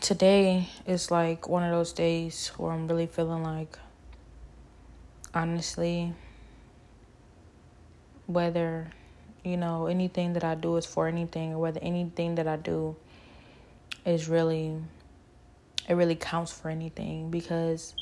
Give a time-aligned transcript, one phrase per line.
[0.00, 3.78] today is like one of those days where I'm really feeling like,
[5.34, 6.14] honestly,
[8.26, 8.90] whether,
[9.44, 12.96] you know, anything that I do is for anything or whether anything that I do
[14.06, 14.76] is really,
[15.86, 17.94] it really counts for anything because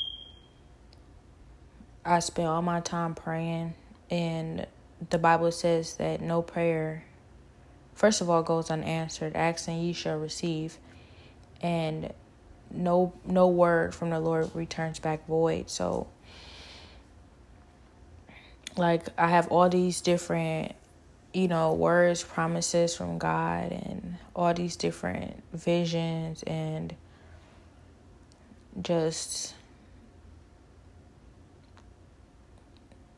[2.04, 3.74] I spend all my time praying
[4.08, 4.66] and
[5.10, 7.04] the Bible says that no prayer,
[7.94, 9.34] first of all, goes unanswered.
[9.34, 10.78] Asking ye shall receive
[11.62, 12.12] and
[12.70, 15.70] no no word from the Lord returns back void.
[15.70, 16.08] So
[18.76, 20.74] like I have all these different
[21.32, 26.94] you know words promises from God and all these different visions and
[28.80, 29.54] just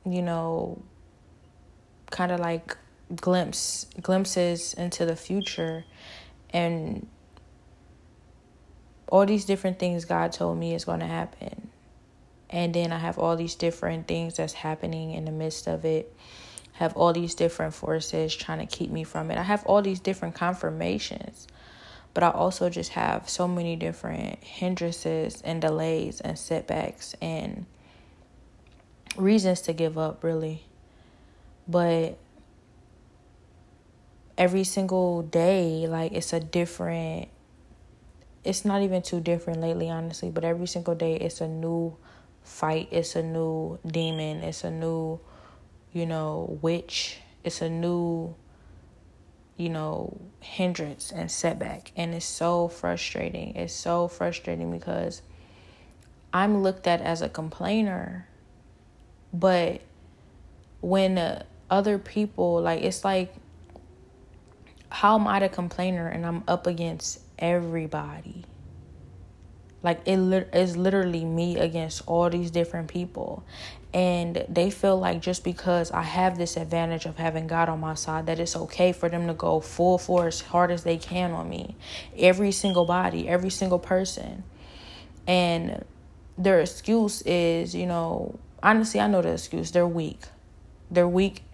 [0.05, 0.83] you know
[2.11, 2.77] kind of like
[3.17, 5.85] glimpse glimpses into the future
[6.51, 7.07] and
[9.15, 11.71] all these different things God told me is going to happen.
[12.51, 16.13] And then I have all these different things that's happening in the midst of it.
[16.73, 19.39] Have all these different forces trying to keep me from it.
[19.39, 21.47] I have all these different confirmations.
[22.13, 27.67] But I also just have so many different hindrances and delays and setbacks and
[29.17, 30.65] reasons to give up, really.
[31.69, 32.19] But
[34.37, 37.29] every single day, like, it's a different
[38.45, 41.97] it's not even too different lately, honestly, but every single day it's a new
[42.43, 45.19] fight, it's a new demon, it's a new,
[45.93, 48.35] you know, witch, it's a new,
[49.57, 51.93] you know, hindrance and setback.
[51.97, 53.57] And it's so frustrating.
[53.57, 55.23] It's so frustrating because
[56.33, 58.29] I'm looked at as a complainer,
[59.33, 59.81] but
[60.83, 63.35] when uh, other people, like, it's like,
[64.91, 68.45] how am I the complainer and I'm up against everybody.
[69.83, 70.19] Like it
[70.55, 73.45] is literally me against all these different people.
[73.93, 77.95] And they feel like just because I have this advantage of having God on my
[77.95, 81.49] side, that it's okay for them to go full force, hard as they can on
[81.49, 81.77] me.
[82.19, 84.43] Every single body, every single person.
[85.29, 85.85] And
[86.37, 89.71] their excuse is, you know, honestly, I know the excuse.
[89.71, 90.23] They're weak.
[90.91, 91.45] They're weak.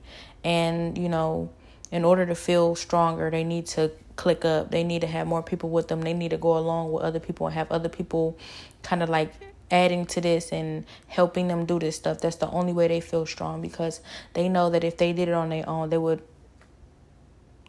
[0.42, 1.50] And, you know,
[1.90, 3.90] in order to feel stronger, they need to
[4.20, 4.70] click up.
[4.70, 6.02] They need to have more people with them.
[6.02, 8.36] They need to go along with other people and have other people
[8.82, 9.32] kind of like
[9.70, 12.20] adding to this and helping them do this stuff.
[12.20, 14.02] That's the only way they feel strong because
[14.34, 16.22] they know that if they did it on their own, they would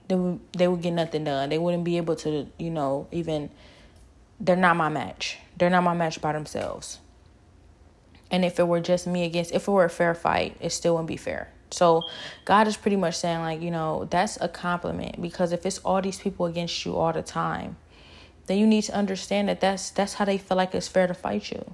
[0.10, 1.48] they would they would get nothing done.
[1.48, 3.50] They wouldn't be able to, you know, even
[4.42, 5.38] they're not my match.
[5.56, 7.00] They're not my match by themselves.
[8.30, 10.96] And if it were just me against if it were a fair fight, it still
[10.96, 11.48] wouldn't be fair.
[11.72, 12.04] So
[12.46, 16.02] God is pretty much saying like, you know, that's a compliment because if it's all
[16.02, 17.78] these people against you all the time,
[18.48, 21.14] then you need to understand that that's that's how they feel like it's fair to
[21.14, 21.74] fight you.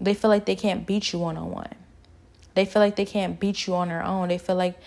[0.00, 1.74] They feel like they can't beat you one on one.
[2.54, 4.28] They feel like they can't beat you on their own.
[4.28, 4.78] They feel like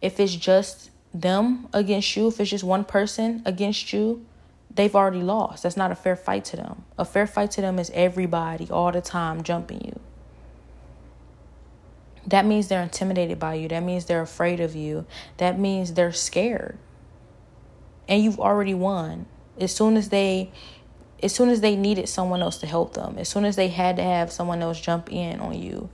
[0.00, 4.24] if it's just them against you, if it's just one person against you,
[4.74, 5.62] they've already lost.
[5.62, 6.84] That's not a fair fight to them.
[6.98, 10.00] A fair fight to them is everybody all the time jumping you
[12.26, 13.68] that means they're intimidated by you.
[13.68, 15.06] That means they're afraid of you.
[15.38, 16.78] That means they're scared.
[18.08, 19.26] And you've already won.
[19.58, 20.50] As soon as they
[21.22, 23.96] as soon as they needed someone else to help them, as soon as they had
[23.96, 25.88] to have someone else jump in on you,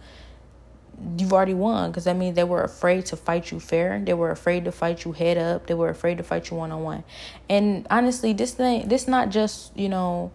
[1.18, 4.00] you've already won because that means they were afraid to fight you fair.
[4.02, 5.66] They were afraid to fight you head up.
[5.66, 7.04] They were afraid to fight you one on one.
[7.48, 10.32] And honestly, this thing, this not just you know,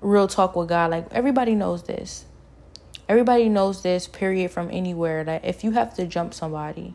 [0.00, 0.90] real talk with God.
[0.90, 2.24] Like everybody knows this.
[3.08, 6.94] Everybody knows this period from anywhere that if you have to jump somebody,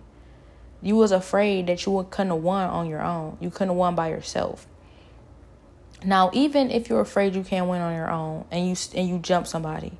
[0.81, 3.37] you was afraid that you couldn't have won on your own.
[3.39, 4.67] You couldn't have won by yourself.
[6.03, 9.19] Now, even if you're afraid you can't win on your own and you and you
[9.19, 9.97] jump somebody,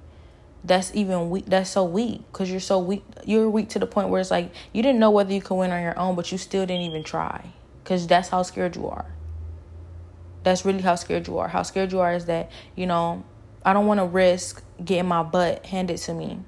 [0.63, 1.45] that's even weak.
[1.47, 3.03] That's so weak because you're so weak.
[3.25, 5.71] You're weak to the point where it's like you didn't know whether you could win
[5.71, 7.51] on your own, but you still didn't even try
[7.83, 9.05] because that's how scared you are.
[10.43, 11.49] That's really how scared you are.
[11.49, 13.25] How scared you are is that you know
[13.63, 16.39] I don't want to risk getting my butt handed to me.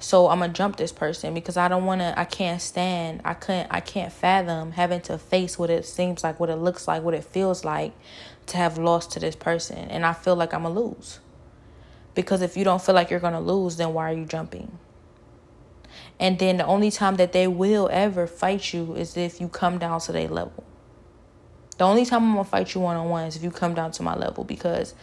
[0.00, 2.18] So I'm gonna jump this person because I don't want to.
[2.18, 3.20] I can't stand.
[3.24, 3.66] I couldn't.
[3.70, 7.14] I can't fathom having to face what it seems like, what it looks like, what
[7.14, 7.92] it feels like
[8.46, 11.18] to have lost to this person, and I feel like I'm gonna lose.
[12.14, 14.78] Because if you don't feel like you're gonna lose, then why are you jumping?
[16.20, 19.78] And then the only time that they will ever fight you is if you come
[19.78, 20.64] down to their level.
[21.76, 23.92] The only time I'm gonna fight you one on one is if you come down
[23.92, 24.94] to my level because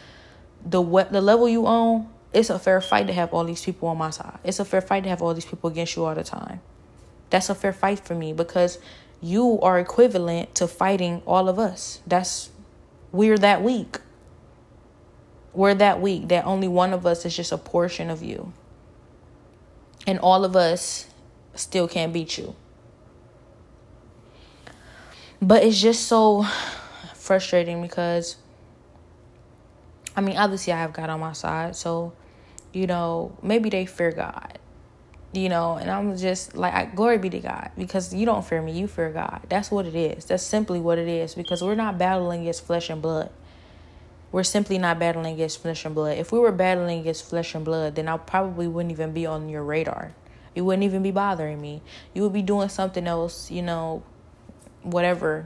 [0.65, 3.87] the what the level you own, it's a fair fight to have all these people
[3.87, 4.39] on my side.
[4.43, 6.59] It's a fair fight to have all these people against you all the time.
[7.29, 8.79] That's a fair fight for me because
[9.21, 12.01] you are equivalent to fighting all of us.
[12.05, 12.49] That's
[13.11, 13.99] we're that weak.
[15.53, 18.51] We're that weak that only one of us is just a portion of you.
[20.05, 21.07] And all of us
[21.53, 22.55] still can't beat you.
[25.41, 26.45] But it's just so
[27.15, 28.35] frustrating because
[30.15, 32.13] I mean, obviously I have God on my side, so
[32.73, 34.59] you know, maybe they fear God.
[35.33, 38.61] You know, and I'm just like, I, glory be to God because you don't fear
[38.61, 39.41] me, you fear God.
[39.49, 40.25] That's what it is.
[40.25, 43.31] That's simply what it is because we're not battling against flesh and blood.
[44.31, 46.17] We're simply not battling against flesh and blood.
[46.17, 49.49] If we were battling against flesh and blood, then I probably wouldn't even be on
[49.49, 50.13] your radar.
[50.53, 51.81] It wouldn't even be bothering me.
[52.13, 54.03] You would be doing something else, you know,
[54.83, 55.45] whatever.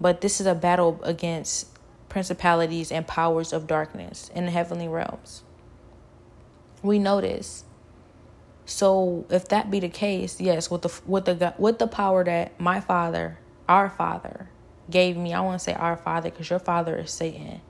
[0.00, 1.68] But this is a battle against
[2.08, 5.42] principalities and powers of darkness in the heavenly realms.
[6.82, 7.64] We know this.
[8.64, 12.58] So if that be the case, yes, with the with the with the power that
[12.60, 13.38] my father,
[13.68, 14.48] our father,
[14.90, 17.60] gave me, I want to say our father because your father is Satan.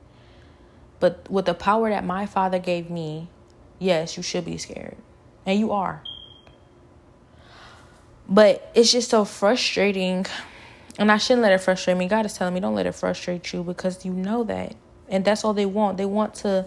[0.98, 3.28] But with the power that my father gave me,
[3.78, 4.96] yes, you should be scared,
[5.44, 6.02] and you are.
[8.28, 10.26] But it's just so frustrating.
[10.98, 12.08] And I shouldn't let it frustrate me.
[12.08, 14.75] God is telling me, don't let it frustrate you because you know that.
[15.08, 15.98] And that's all they want.
[15.98, 16.66] They want to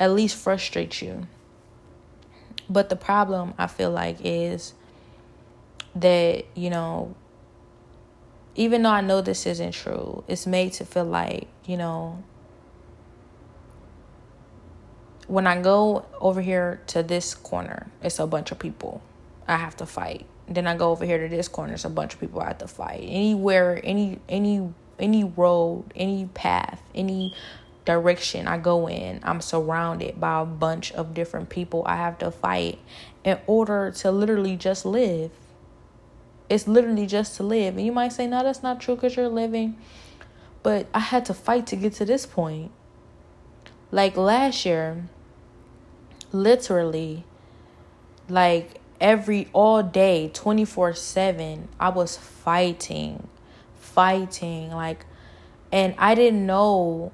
[0.00, 1.26] at least frustrate you.
[2.68, 4.72] But the problem, I feel like, is
[5.94, 7.14] that, you know,
[8.54, 12.22] even though I know this isn't true, it's made to feel like, you know,
[15.26, 19.02] when I go over here to this corner, it's a bunch of people
[19.46, 20.26] I have to fight.
[20.48, 21.74] Then I go over here to this corner.
[21.74, 23.00] It's a bunch of people I have to fight.
[23.02, 27.34] Anywhere, any any any road, any path, any
[27.84, 32.30] direction I go in, I'm surrounded by a bunch of different people I have to
[32.30, 32.78] fight
[33.24, 35.30] in order to literally just live.
[36.48, 37.76] It's literally just to live.
[37.76, 39.76] And you might say, no, that's not true because you're living.
[40.62, 42.70] But I had to fight to get to this point.
[43.90, 45.08] Like last year,
[46.30, 47.24] literally,
[48.28, 53.28] like every all day 24/7 I was fighting
[53.76, 55.04] fighting like
[55.70, 57.12] and I didn't know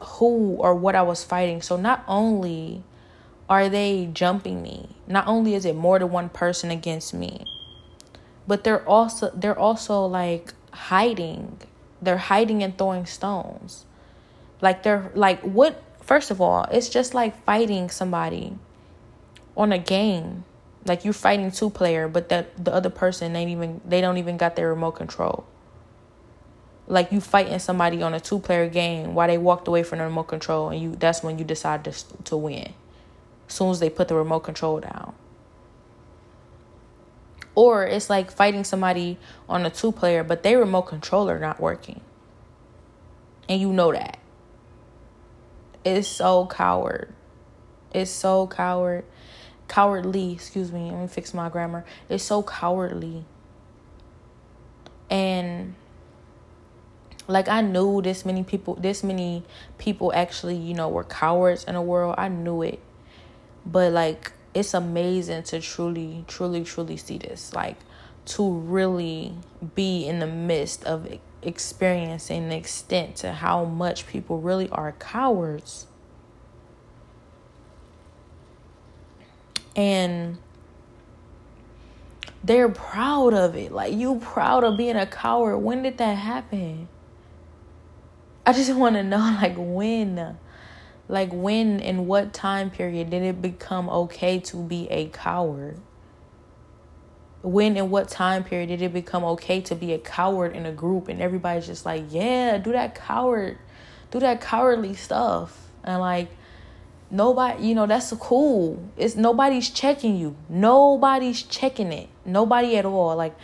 [0.00, 1.62] who or what I was fighting.
[1.62, 2.84] So not only
[3.48, 7.44] are they jumping me not only is it more than one person against me
[8.46, 11.58] but they're also they're also like hiding.
[12.00, 13.84] They're hiding and throwing stones.
[14.60, 18.56] Like they're like what first of all it's just like fighting somebody
[19.56, 20.44] on a game
[20.88, 24.36] like you're fighting two player, but that the other person ain't even they don't even
[24.36, 25.46] got their remote control.
[26.86, 30.04] Like you fighting somebody on a two player game while they walked away from the
[30.04, 31.92] remote control and you that's when you decide to
[32.24, 32.72] to win.
[33.48, 35.14] As soon as they put the remote control down.
[37.54, 39.18] Or it's like fighting somebody
[39.48, 42.02] on a two player, but their remote controller not working.
[43.48, 44.18] And you know that.
[45.84, 47.12] It's so coward.
[47.92, 49.04] It's so coward
[49.68, 51.84] cowardly, excuse me, let me fix my grammar.
[52.08, 53.24] It's so cowardly.
[55.10, 55.74] And
[57.26, 59.44] like I knew this many people this many
[59.76, 62.14] people actually, you know, were cowards in the world.
[62.18, 62.80] I knew it.
[63.64, 67.54] But like it's amazing to truly truly truly see this.
[67.54, 67.76] Like
[68.26, 69.34] to really
[69.74, 71.06] be in the midst of
[71.42, 75.86] experiencing the extent to how much people really are cowards
[79.78, 80.36] and
[82.42, 83.70] they're proud of it.
[83.70, 85.58] Like you proud of being a coward.
[85.58, 86.88] When did that happen?
[88.44, 90.36] I just want to know like when
[91.06, 95.78] like when in what time period did it become okay to be a coward?
[97.42, 100.72] When and what time period did it become okay to be a coward in a
[100.72, 103.58] group and everybody's just like, "Yeah, do that coward,
[104.10, 106.30] do that cowardly stuff." And like
[107.10, 108.82] nobody you know that's cool.
[108.96, 110.36] It's nobody's checking you.
[110.48, 112.08] Nobody's checking it.
[112.24, 113.16] Nobody at all.
[113.16, 113.36] Like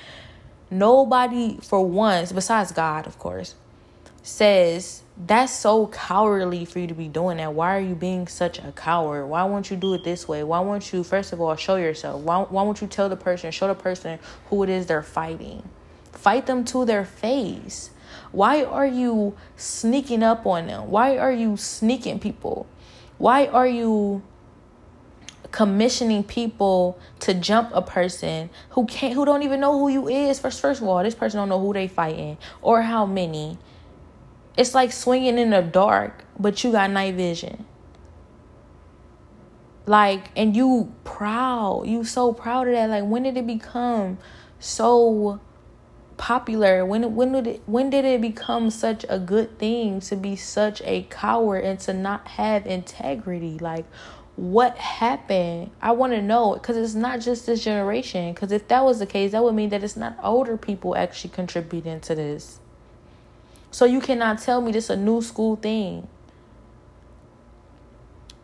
[0.71, 3.54] nobody for once besides god of course
[4.25, 7.52] says that's so cowardly for you to be doing that.
[7.52, 9.26] Why are you being such a coward?
[9.26, 10.42] Why won't you do it this way?
[10.42, 12.23] Why won't you first of all show yourself?
[12.23, 14.18] Why, why won't you tell the person show the person
[14.49, 15.68] who it is they're fighting?
[16.12, 17.90] Fight them to their face.
[18.33, 20.90] Why are you sneaking up on them?
[20.90, 22.66] Why are you sneaking people
[23.18, 24.23] why are you
[25.50, 30.38] commissioning people to jump a person who can't who don't even know who you is?
[30.38, 33.59] First first of all this person don't know who they fighting or how many.
[34.56, 37.64] It's like swinging in the dark but you got night vision.
[39.87, 41.87] Like and you proud.
[41.87, 42.90] You so proud of that.
[42.90, 44.18] Like when did it become
[44.59, 45.40] so
[46.16, 46.85] popular?
[46.85, 50.83] When when did it, when did it become such a good thing to be such
[50.85, 53.59] a coward and to not have integrity?
[53.59, 53.87] Like
[54.37, 55.71] what happened?
[55.80, 58.33] I want to know because it's not just this generation.
[58.33, 61.30] Because if that was the case, that would mean that it's not older people actually
[61.30, 62.59] contributing to this.
[63.71, 66.09] So you cannot tell me this a new school thing.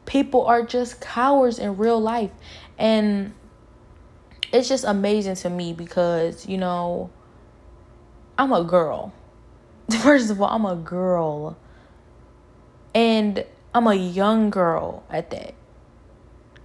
[0.06, 2.32] People are just cowards in real life.
[2.78, 3.34] And
[4.52, 7.10] it's just amazing to me because, you know,
[8.40, 9.12] I'm a girl.
[10.00, 11.58] First of all, I'm a girl.
[12.94, 13.44] And
[13.74, 15.52] I'm a young girl at that.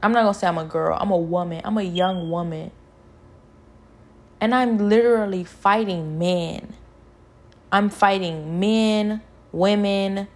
[0.02, 1.60] I'm not gonna say I'm a girl, I'm a woman.
[1.66, 2.72] I'm a young woman.
[4.40, 6.76] And I'm literally fighting men.
[7.74, 10.30] I'm fighting men, women,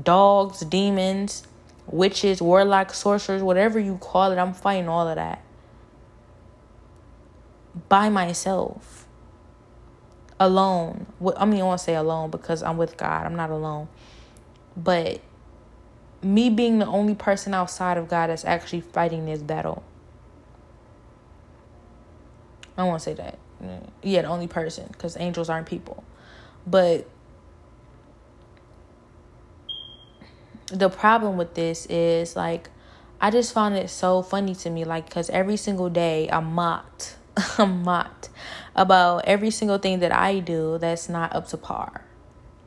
[0.00, 1.48] dogs, demons,
[1.88, 4.38] witches, warlocks, sorcerers, whatever you call it.
[4.38, 5.42] I'm fighting all of that
[7.88, 8.95] by myself.
[10.38, 11.06] Alone.
[11.36, 13.26] I mean, I won't say alone because I'm with God.
[13.26, 13.88] I'm not alone.
[14.76, 15.20] But
[16.22, 19.82] me being the only person outside of God that's actually fighting this battle.
[22.76, 23.38] I won't say that.
[24.02, 26.04] Yeah, the only person because angels aren't people.
[26.66, 27.08] But
[30.66, 32.70] the problem with this is like
[33.20, 37.16] I just found it so funny to me like cuz every single day I'm mocked.
[37.58, 37.86] I'm
[38.74, 42.06] about every single thing that I do that's not up to par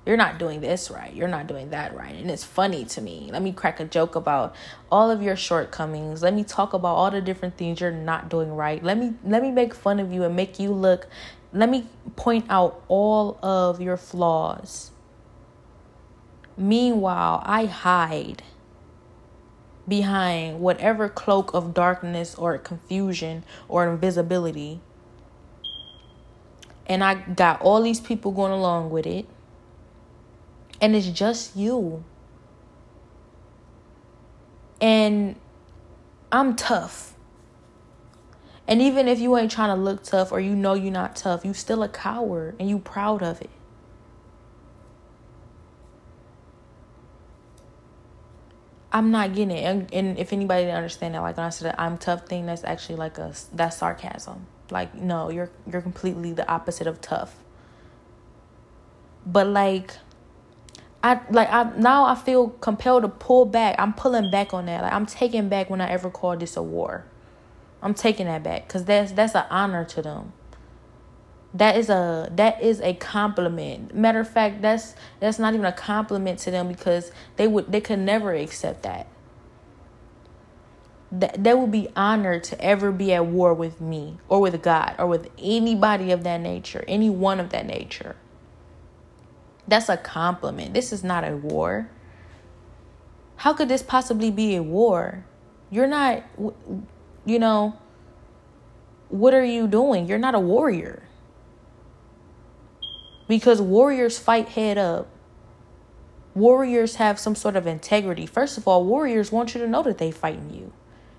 [0.05, 1.13] you're not doing this right.
[1.13, 2.15] You're not doing that right.
[2.15, 3.29] And it's funny to me.
[3.31, 4.55] Let me crack a joke about
[4.91, 6.23] all of your shortcomings.
[6.23, 8.83] Let me talk about all the different things you're not doing right.
[8.83, 11.07] Let me let me make fun of you and make you look
[11.53, 14.89] let me point out all of your flaws.
[16.57, 18.41] Meanwhile, I hide
[19.89, 24.79] behind whatever cloak of darkness or confusion or invisibility.
[26.87, 29.27] And I got all these people going along with it
[30.81, 32.03] and it's just you.
[34.81, 35.35] And
[36.31, 37.13] I'm tough.
[38.67, 41.43] And even if you ain't trying to look tough or you know you're not tough,
[41.43, 43.49] you still a coward and you proud of it.
[48.91, 49.63] I'm not getting it.
[49.63, 52.63] And, and if anybody didn't understand that, like when I said I'm tough thing, that's
[52.63, 54.47] actually like a that's sarcasm.
[54.71, 57.35] Like no, you're you're completely the opposite of tough.
[59.25, 59.93] But like
[61.03, 63.75] I like I now I feel compelled to pull back.
[63.77, 64.81] I'm pulling back on that.
[64.81, 67.05] Like I'm taking back when I ever called this a war.
[67.81, 70.33] I'm taking that back because that's that's an honor to them.
[71.53, 73.95] That is a that is a compliment.
[73.95, 77.81] Matter of fact, that's that's not even a compliment to them because they would they
[77.81, 79.07] could never accept that.
[81.11, 84.93] That they would be honored to ever be at war with me or with God
[84.99, 88.15] or with anybody of that nature, any one of that nature.
[89.67, 90.75] That's a compliment.
[90.75, 91.89] This is not a war.
[93.37, 95.25] How could this possibly be a war?
[95.71, 96.23] You're not,
[97.25, 97.77] you know,
[99.09, 100.07] what are you doing?
[100.07, 101.03] You're not a warrior.
[103.29, 105.07] Because warriors fight head up.
[106.33, 108.25] Warriors have some sort of integrity.
[108.25, 110.73] First of all, warriors want you to know that they fighting you.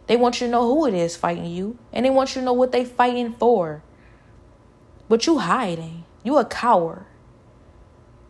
[0.09, 1.79] They want you to know who it is fighting you.
[1.93, 3.85] And they want you to know what they fighting for.
[5.09, 6.05] But you hiding.
[6.25, 7.07] You a coward.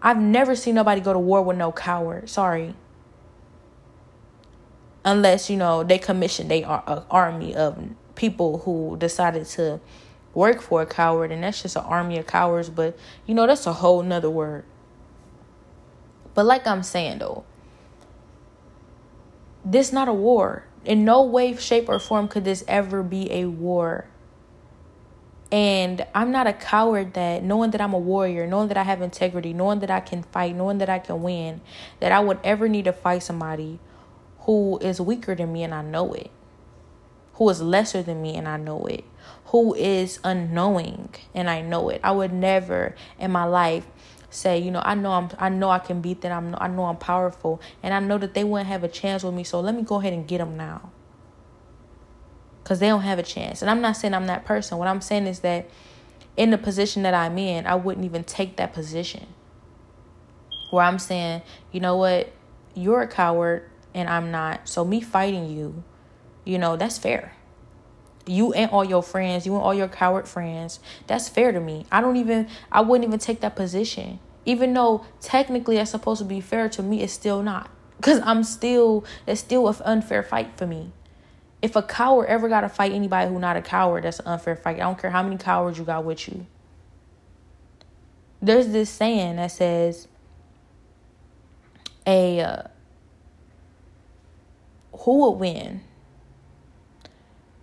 [0.03, 2.29] I've never seen nobody go to war with no coward.
[2.29, 2.75] Sorry.
[5.07, 7.79] Unless, you know, they commissioned they are an army of
[8.15, 9.81] people who decided to
[10.35, 12.97] work for a coward and that's just an army of cowards, but
[13.27, 14.65] you know, that's a whole nother word.
[16.35, 17.45] But like I'm saying though,
[19.65, 20.65] this not a war.
[20.85, 24.07] In no way, shape, or form could this ever be a war.
[25.53, 29.03] And I'm not a coward that knowing that I'm a warrior, knowing that I have
[29.03, 31.61] integrity, knowing that I can fight, knowing that I can win,
[31.99, 33.81] that I would ever need to fight somebody
[34.41, 36.31] who is weaker than me and I know it,
[37.35, 39.05] who is lesser than me and I know it,
[39.51, 42.01] who is unknowing and I know it.
[42.05, 43.87] I would never in my life
[44.31, 46.33] say, you know, I know I'm I know I can beat them.
[46.33, 49.35] I'm I know I'm powerful and I know that they wouldn't have a chance with
[49.35, 49.43] me.
[49.43, 50.91] So let me go ahead and get them now
[52.63, 53.63] because they don't have a chance.
[53.63, 54.79] And I'm not saying I'm that person.
[54.79, 55.69] What I'm saying is that
[56.37, 59.27] in the position that I'm in, I wouldn't even take that position.
[60.71, 61.43] Where I'm saying,
[61.73, 62.33] you know what,
[62.75, 64.69] you're a coward and I'm not.
[64.69, 65.83] So me fighting you,
[66.45, 67.35] you know, that's fair.
[68.27, 71.87] You and all your friends, you and all your coward friends, that's fair to me.
[71.91, 74.21] I don't even, I wouldn't even take that position.
[74.45, 77.71] Even though technically that's supposed to be fair to me, it's still not.
[77.97, 80.93] Because I'm still, it's still an unfair fight for me
[81.63, 84.57] if a coward ever got to fight anybody who not a coward, that's an unfair
[84.57, 84.77] fight.
[84.77, 86.47] I don't care how many cowards you got with you.
[88.41, 90.09] there's this saying that says
[92.07, 92.63] a uh,
[95.01, 95.83] who would win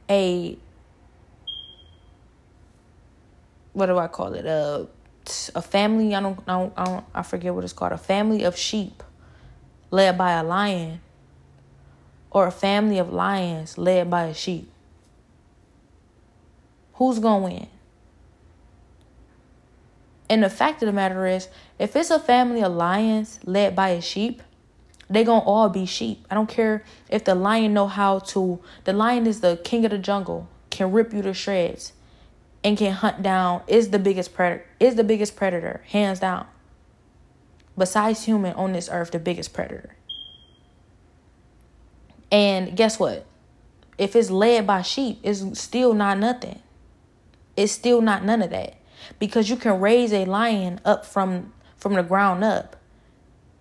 [0.09, 0.57] a
[3.73, 4.45] what do I call it?
[4.45, 4.87] A
[5.55, 7.91] a family I don't, I don't I don't I forget what it's called.
[7.91, 9.03] A family of sheep
[9.91, 11.01] led by a lion
[12.31, 14.71] or a family of lions led by a sheep.
[16.93, 17.67] Who's going to win?
[20.29, 21.47] And the fact of the matter is,
[21.79, 24.41] if it's a family of lions led by a sheep,
[25.09, 26.25] they gonna all be sheep.
[26.29, 28.59] I don't care if the lion know how to.
[28.83, 31.93] The lion is the king of the jungle, can rip you to shreds,
[32.63, 33.61] and can hunt down.
[33.67, 34.65] Is the biggest predator.
[34.79, 36.47] Is the biggest predator, hands down.
[37.77, 39.95] Besides human on this earth, the biggest predator.
[42.31, 43.25] And guess what?
[43.97, 46.61] If it's led by sheep, it's still not nothing.
[47.55, 48.75] It's still not none of that
[49.19, 52.76] because you can raise a lion up from from the ground up.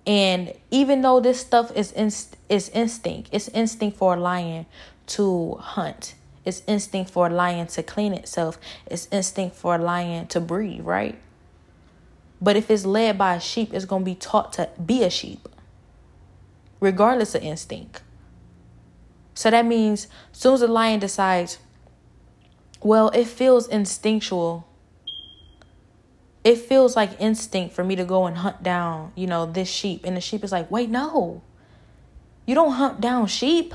[0.06, 4.66] And even though this stuff is inst- is instinct, it's instinct for a lion
[5.08, 6.14] to hunt.
[6.44, 8.58] It's instinct for a lion to clean itself.
[8.86, 11.18] It's instinct for a lion to breathe, right?
[12.40, 15.10] But if it's led by a sheep, it's going to be taught to be a
[15.10, 15.48] sheep,
[16.78, 18.02] regardless of instinct.
[19.34, 21.58] So that means as soon as the lion decides,
[22.80, 24.68] well, it feels instinctual
[26.46, 30.02] it feels like instinct for me to go and hunt down, you know, this sheep.
[30.04, 31.42] And the sheep is like, wait, no.
[32.46, 33.74] You don't hunt down sheep.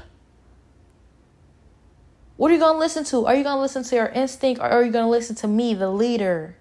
[2.38, 3.26] What are you going to listen to?
[3.26, 5.50] Are you going to listen to your instinct or are you going to listen to
[5.50, 6.56] me, the leader?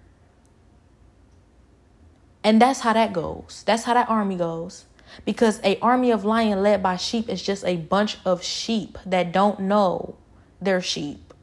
[2.43, 3.63] And that's how that goes.
[3.65, 4.87] That's how that army goes.
[5.23, 9.31] Because a army of lion led by sheep is just a bunch of sheep that
[9.31, 10.17] don't know
[10.61, 11.33] they're sheep.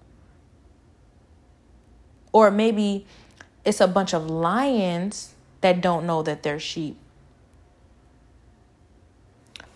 [2.33, 3.07] Or maybe
[3.65, 6.97] it's a bunch of lions that don't know that they're sheep.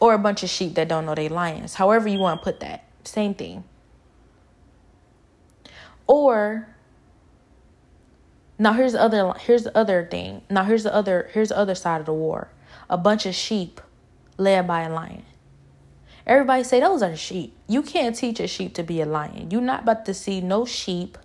[0.01, 1.75] Or a bunch of sheep that don't know they're lions.
[1.75, 2.85] However you want to put that.
[3.05, 3.65] Same thing.
[6.07, 6.69] Or
[8.59, 10.43] now here's the other here's the other thing.
[10.51, 12.49] Now here's the other here's the other side of the war.
[12.89, 13.81] A bunch of sheep
[14.39, 15.25] led by a lion.
[16.27, 17.57] Everybody say those are sheep.
[17.67, 19.51] You can't teach a sheep to be a lion.
[19.51, 21.19] You're not about to see no sheep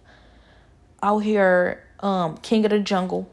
[1.04, 3.30] out here um, king of the jungle,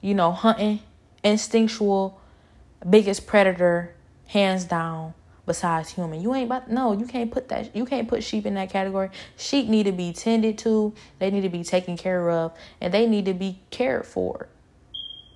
[0.00, 0.80] you know, hunting,
[1.22, 2.20] instinctual,
[2.88, 3.94] biggest predator,
[4.28, 5.14] hands down,
[5.46, 6.20] besides human.
[6.20, 9.10] You ain't about no, you can't put that you can't put sheep in that category.
[9.36, 13.06] Sheep need to be tended to, they need to be taken care of, and they
[13.06, 14.48] need to be cared for.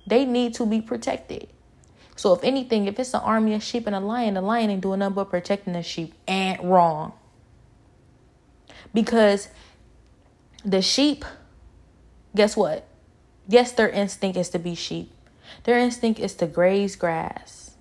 [0.05, 1.47] They need to be protected.
[2.15, 4.81] So if anything, if it's an army of sheep and a lion, the lion ain't
[4.81, 6.13] doing nothing but protecting the sheep.
[6.27, 7.13] Ain't wrong.
[8.93, 9.47] Because
[10.63, 11.25] the sheep
[12.35, 12.87] guess what?
[13.47, 15.11] Yes, their instinct is to be sheep.
[15.63, 17.75] Their instinct is to graze grass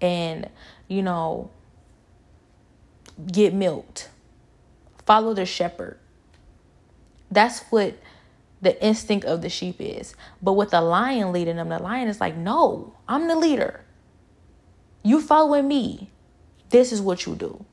[0.00, 0.48] and,
[0.88, 1.50] you know,
[3.30, 4.08] get milked.
[5.06, 5.98] Follow the shepherd.
[7.30, 7.98] That's what
[8.60, 10.14] the instinct of the sheep is.
[10.42, 13.84] But with the lion leading them, the lion is like, no, I'm the leader.
[15.02, 16.10] You following me.
[16.70, 17.64] This is what you do.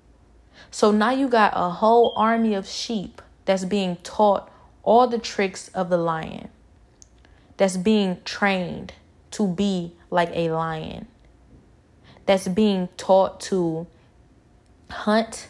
[0.72, 4.50] So now you got a whole army of sheep that's being taught
[4.86, 6.48] all the tricks of the lion
[7.58, 8.94] that's being trained
[9.32, 11.08] to be like a lion,
[12.26, 13.88] that's being taught to
[14.90, 15.50] hunt,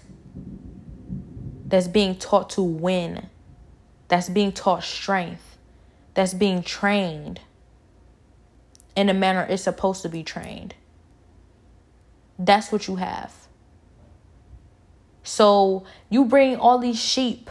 [1.68, 3.28] that's being taught to win,
[4.08, 5.58] that's being taught strength,
[6.14, 7.42] that's being trained
[8.96, 10.74] in the manner it's supposed to be trained.
[12.40, 13.34] That's what you have.
[15.24, 17.50] So you bring all these sheep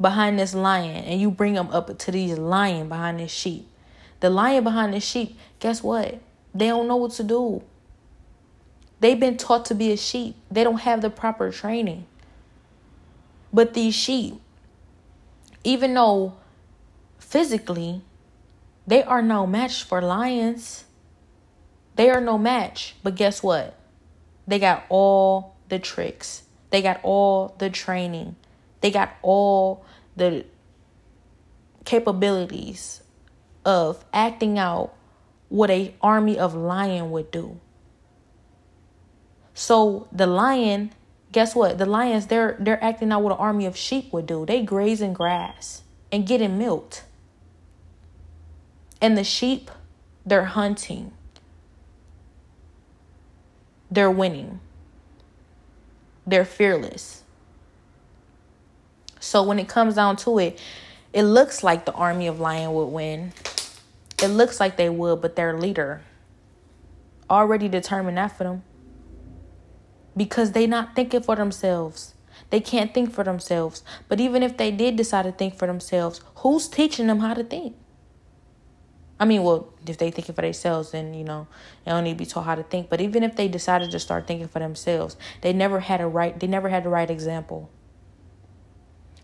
[0.00, 3.68] behind this lion and you bring them up to these lion behind this sheep.
[4.20, 6.20] The lion behind the sheep, guess what?
[6.54, 7.62] They don't know what to do.
[9.00, 10.36] They've been taught to be a sheep.
[10.50, 12.06] They don't have the proper training.
[13.52, 14.34] But these sheep,
[15.64, 16.34] even though
[17.18, 18.02] physically
[18.86, 20.84] they are no match for lions,
[21.96, 22.94] they are no match.
[23.02, 23.76] But guess what?
[24.46, 28.36] They got all the tricks, they got all the training,
[28.82, 29.84] they got all
[30.16, 30.44] the
[31.84, 33.02] capabilities
[33.64, 34.92] of acting out
[35.48, 37.60] what a army of lion would do.
[39.54, 40.92] So the lion,
[41.30, 41.78] guess what?
[41.78, 44.44] The lions they're they're acting out what an army of sheep would do.
[44.44, 47.04] They grazing grass and getting milked.
[49.00, 49.70] And the sheep,
[50.24, 51.12] they're hunting.
[53.90, 54.60] They're winning.
[56.26, 57.21] They're fearless.
[59.22, 60.58] So when it comes down to it,
[61.12, 63.32] it looks like the army of lion would win.
[64.20, 66.02] it looks like they would, but their leader
[67.30, 68.62] already determined that for them.
[70.16, 72.14] Because they not thinking for themselves.
[72.50, 73.84] They can't think for themselves.
[74.08, 77.44] But even if they did decide to think for themselves, who's teaching them how to
[77.44, 77.76] think?
[79.20, 81.46] I mean, well, if they thinking for themselves, then you know
[81.84, 82.90] they don't need to be taught how to think.
[82.90, 86.38] But even if they decided to start thinking for themselves, they never had a right.
[86.38, 87.70] They never had the right example.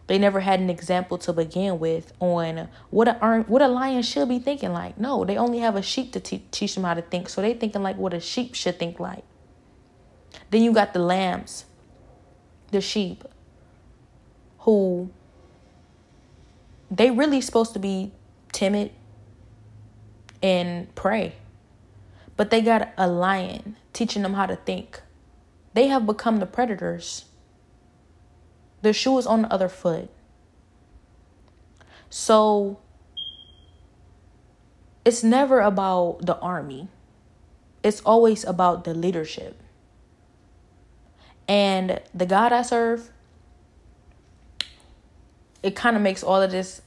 [0.09, 4.29] They never had an example to begin with on what a what a lion should
[4.29, 4.99] be thinking like.
[4.99, 7.29] No, they only have a sheep to te- teach them how to think.
[7.29, 9.23] So they thinking like what a sheep should think like.
[10.51, 11.67] Then you got the lambs,
[12.71, 13.23] the sheep,
[14.61, 15.11] who
[16.91, 18.13] they really supposed to be
[18.51, 18.93] timid
[20.43, 21.35] and prey.
[22.39, 25.03] But they got a lion teaching them how to think.
[25.75, 27.27] They have become the predators.
[28.83, 30.11] The shoe is on the other foot.
[32.11, 32.79] So
[35.05, 36.89] it's never about the army,
[37.83, 39.61] it's always about the leadership.
[41.47, 43.11] And the God I serve,
[45.63, 46.83] it kind of makes all of this,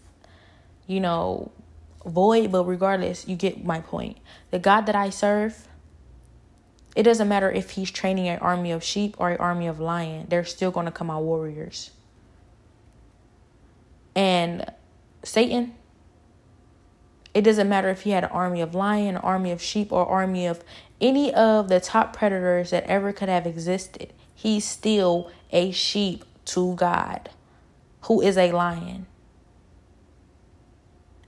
[0.86, 1.52] you know,
[2.06, 4.18] void, but regardless, you get my point.
[4.52, 5.68] The God that I serve,
[6.96, 10.26] it doesn't matter if he's training an army of sheep or an army of lion,
[10.30, 11.92] they're still going to come out warriors.
[14.16, 14.66] And
[15.24, 15.74] Satan,
[17.34, 20.46] it doesn't matter if he had an army of lion, army of sheep, or army
[20.46, 20.64] of
[21.00, 24.12] any of the top predators that ever could have existed.
[24.36, 27.30] He's still a sheep to God,
[28.02, 29.06] who is a lion.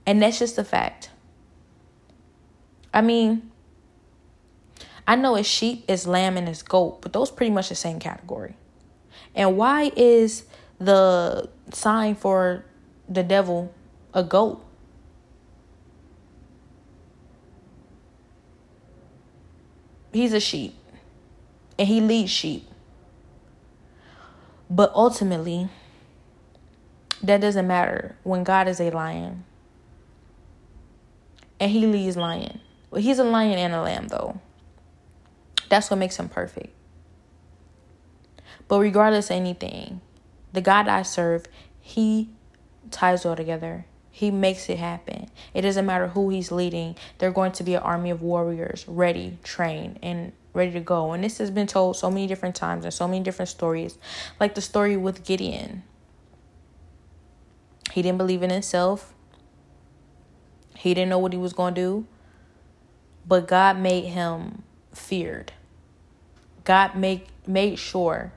[0.04, 1.10] And that's just a fact.
[2.92, 3.50] I mean,
[5.06, 7.98] I know it's sheep, it's lamb, and it's goat, but those pretty much the same
[7.98, 8.56] category.
[9.34, 10.44] And why is
[10.78, 12.64] the sign for
[13.08, 13.74] the devil
[14.12, 14.64] a goat?
[20.12, 20.74] He's a sheep
[21.76, 22.68] and he leads sheep.
[24.70, 25.68] But ultimately,
[27.22, 29.44] that doesn't matter when God is a lion
[31.58, 32.60] and he leads lion.
[32.90, 34.40] Well, he's a lion and a lamb, though.
[35.74, 36.72] That's what makes him perfect.
[38.68, 40.02] But regardless of anything,
[40.52, 41.46] the God I serve,
[41.80, 42.30] he
[42.92, 43.84] ties all together.
[44.08, 45.30] He makes it happen.
[45.52, 46.94] It doesn't matter who he's leading.
[47.18, 51.10] They're going to be an army of warriors, ready, trained, and ready to go.
[51.10, 53.98] And this has been told so many different times and so many different stories.
[54.38, 55.82] Like the story with Gideon.
[57.90, 59.12] He didn't believe in himself.
[60.76, 62.06] He didn't know what he was going to do.
[63.26, 65.52] But God made him feared.
[66.64, 68.32] God make made sure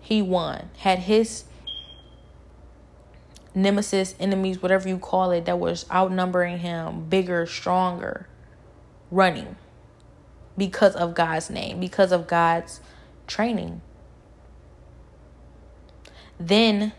[0.00, 0.70] he won.
[0.78, 1.44] Had his
[3.54, 8.28] nemesis, enemies, whatever you call it, that was outnumbering him, bigger, stronger,
[9.10, 9.56] running
[10.56, 12.80] because of God's name, because of God's
[13.26, 13.80] training.
[16.38, 16.92] Then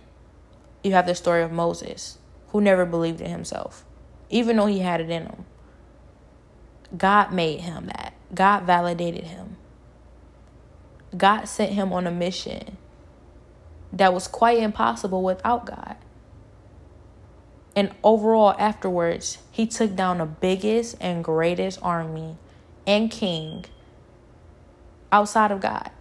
[0.84, 2.18] you have the story of Moses,
[2.50, 3.86] who never believed in himself,
[4.30, 5.46] even though he had it in him.
[6.98, 8.14] God made him that.
[8.34, 9.58] God validated him.
[11.18, 12.78] God sent him on a mission
[13.92, 15.96] that was quite impossible without God.
[17.76, 22.38] And overall, afterwards, he took down the biggest and greatest army
[22.86, 23.66] and king
[25.12, 25.92] outside of God.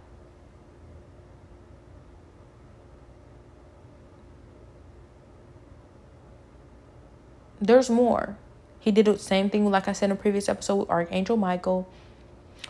[7.61, 8.37] There's more.
[8.79, 11.87] He did the same thing, like I said in a previous episode, with Archangel Michael.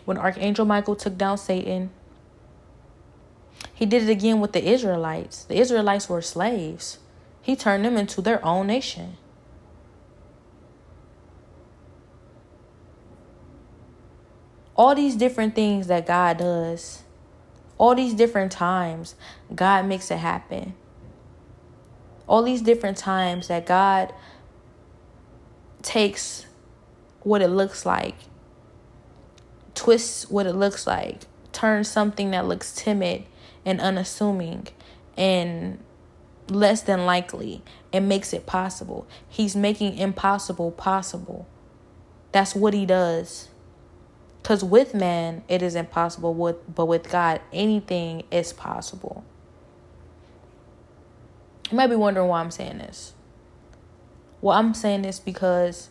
[0.06, 1.92] When Archangel Michael took down Satan,
[3.80, 5.46] he did it again with the Israelites.
[5.46, 7.00] The Israelites were slaves.
[7.42, 9.16] He turned them into their own nation.
[14.76, 17.04] All these different things that God does,
[17.78, 19.16] all these different times,
[19.56, 20.74] God makes it happen.
[22.28, 24.14] All these different times that God
[25.82, 26.46] takes
[27.22, 28.16] what it looks like,
[29.74, 31.22] twists what it looks like,
[31.54, 33.24] turns something that looks timid
[33.66, 34.68] and unassuming
[35.18, 35.80] and
[36.50, 37.62] less than likely
[37.94, 39.08] and makes it possible.
[39.28, 41.48] He's making impossible possible.
[42.32, 43.50] That's what he does.
[44.44, 49.24] Cuz with man it is impossible with but with God anything is possible.
[51.70, 53.14] You might be wondering why I'm saying this.
[54.42, 55.90] Well, I'm saying this because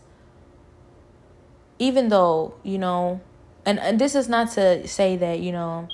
[1.79, 3.21] even though, you know,
[3.65, 5.89] and, and this is not to say that, you know,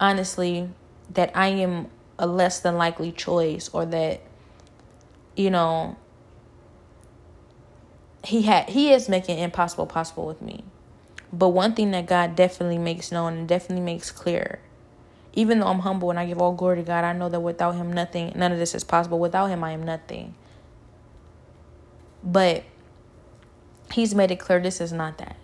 [0.00, 0.70] honestly,
[1.10, 1.88] that I am
[2.18, 4.20] a less than likely choice or that,
[5.36, 5.96] you know,
[8.24, 10.64] he had he is making impossible possible with me.
[11.32, 14.60] But one thing that God definitely makes known and definitely makes clear,
[15.32, 17.74] even though I'm humble and I give all glory to God, I know that without
[17.74, 19.18] him nothing none of this is possible.
[19.18, 20.34] Without him I am nothing.
[22.22, 22.64] But
[23.92, 25.36] he's made it clear this is not that.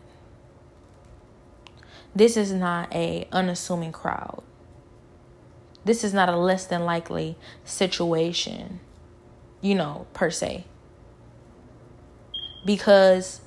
[2.14, 4.42] This is not a unassuming crowd.
[5.84, 8.80] This is not a less than likely situation,
[9.60, 10.64] you know, per se.
[12.64, 13.40] Because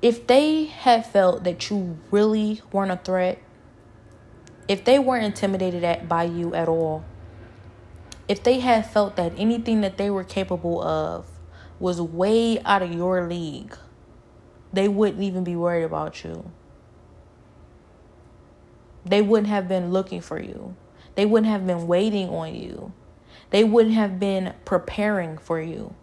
[0.00, 3.38] if they had felt that you really weren't a threat,
[4.68, 7.04] if they weren't intimidated at by you at all,
[8.28, 11.26] if they had felt that anything that they were capable of
[11.78, 13.76] was way out of your league,
[14.72, 16.50] they wouldn't even be worried about you.
[19.04, 20.74] They wouldn't have been looking for you.
[21.16, 22.92] They wouldn't have been waiting on you.
[23.50, 25.94] They wouldn't have been preparing for you.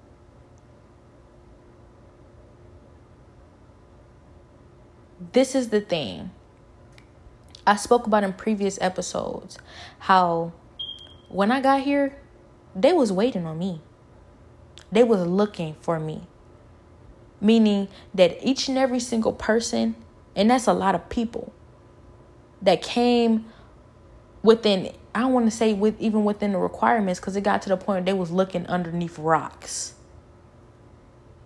[5.31, 6.31] This is the thing.
[7.65, 9.57] I spoke about in previous episodes
[9.99, 10.51] how
[11.29, 12.17] when I got here,
[12.75, 13.81] they was waiting on me.
[14.91, 16.27] They was looking for me.
[17.39, 19.95] Meaning that each and every single person,
[20.35, 21.53] and that's a lot of people,
[22.61, 23.45] that came
[24.41, 27.69] within I don't want to say with even within the requirements because it got to
[27.69, 29.93] the point they was looking underneath rocks.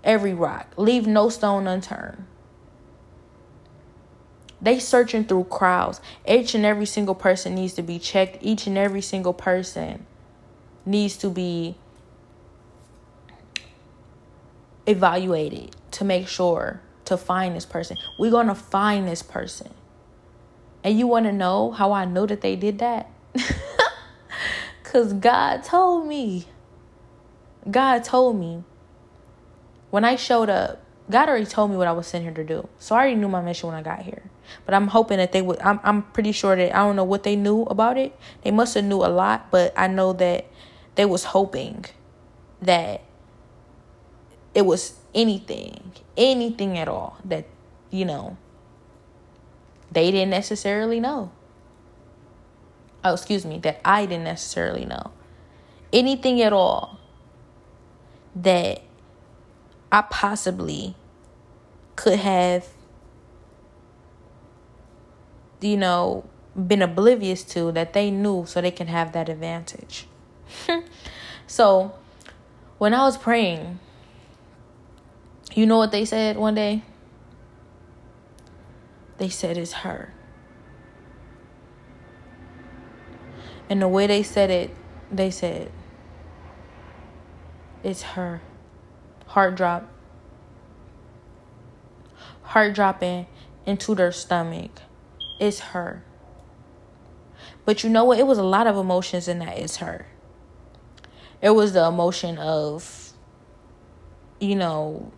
[0.03, 0.73] Every rock.
[0.77, 2.25] Leave no stone unturned.
[4.61, 6.01] They searching through crowds.
[6.27, 8.37] Each and every single person needs to be checked.
[8.41, 10.05] Each and every single person
[10.85, 11.75] needs to be
[14.87, 17.97] evaluated to make sure to find this person.
[18.17, 19.73] We're going to find this person.
[20.83, 23.09] And you want to know how I know that they did that?
[24.87, 26.47] Because God told me.
[27.69, 28.63] God told me.
[29.89, 32.69] When I showed up, God already told me what I was sent here to do.
[32.79, 34.23] So I already knew my mission when I got here.
[34.65, 37.23] But I'm hoping that they would I'm I'm pretty sure that I don't know what
[37.23, 38.17] they knew about it.
[38.43, 40.45] They must have knew a lot, but I know that
[40.95, 41.85] they was hoping
[42.61, 43.01] that
[44.55, 47.45] it was anything, anything at all that,
[47.91, 48.37] you know,
[49.91, 51.31] they didn't necessarily know.
[53.03, 55.11] Oh, excuse me, that I didn't necessarily know.
[55.93, 56.99] Anything at all
[58.35, 58.81] that
[59.91, 60.95] I possibly
[61.95, 62.67] could have,
[65.61, 70.07] you know, been oblivious to that they knew so they can have that advantage.
[71.47, 71.93] so
[72.77, 73.79] when I was praying,
[75.53, 76.83] you know what they said one day?
[79.17, 80.13] They said it's her.
[83.69, 84.71] And the way they said it,
[85.11, 85.71] they said,
[87.83, 88.41] it's her.
[89.27, 89.89] Heart drop.
[92.43, 93.27] Heart dropping
[93.65, 94.71] into their stomach.
[95.39, 96.03] It's her.
[97.65, 98.19] But you know what?
[98.19, 99.57] It was a lot of emotions in that.
[99.57, 100.07] It's her.
[101.41, 103.13] It was the emotion of,
[104.39, 105.11] you know,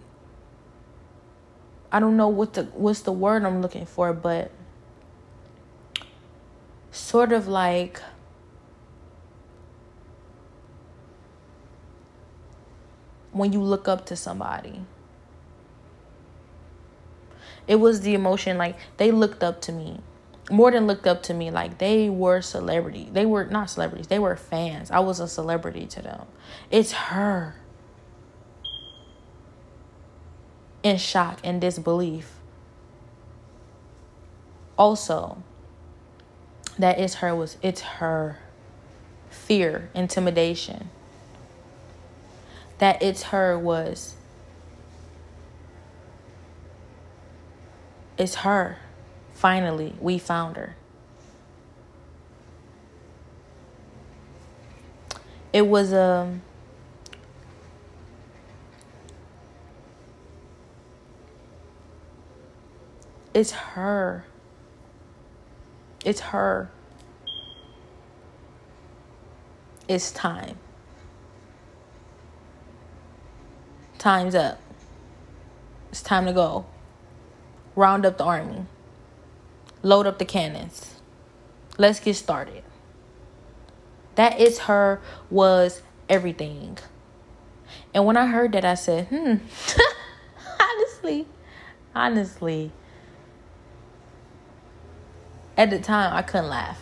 [1.91, 4.51] I don't know what the what's the word I'm looking for, but
[6.91, 8.01] sort of like
[13.31, 14.81] when you look up to somebody.
[17.67, 20.01] It was the emotion like they looked up to me.
[20.51, 23.07] More than looked up to me, like they were celebrity.
[23.13, 24.89] They were not celebrities, they were fans.
[24.89, 26.25] I was a celebrity to them.
[26.71, 27.55] It's her.
[30.83, 32.35] in shock and disbelief.
[34.77, 35.43] Also,
[36.77, 38.39] that is her was it's her
[39.29, 40.89] fear, intimidation.
[42.79, 44.15] That it's her was
[48.17, 48.77] it's her.
[49.33, 50.75] Finally, we found her.
[55.53, 56.41] It was a um,
[63.33, 64.25] It's her.
[66.03, 66.71] It's her.
[69.87, 70.57] It's time.
[73.99, 74.61] Time's up.
[75.91, 76.65] It's time to go.
[77.75, 78.65] Round up the army.
[79.83, 80.95] Load up the cannons.
[81.77, 82.63] Let's get started.
[84.15, 86.77] That is her was everything.
[87.93, 89.35] And when I heard that, I said, hmm,
[90.61, 91.27] honestly,
[91.93, 92.71] honestly,
[95.57, 96.79] at the time, I couldn't laugh.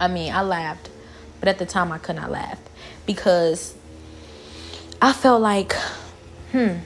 [0.00, 0.90] I mean, I laughed,
[1.38, 2.58] but at the time, I could not laugh
[3.06, 3.76] because
[5.04, 5.74] I felt like,
[6.50, 6.76] hmm,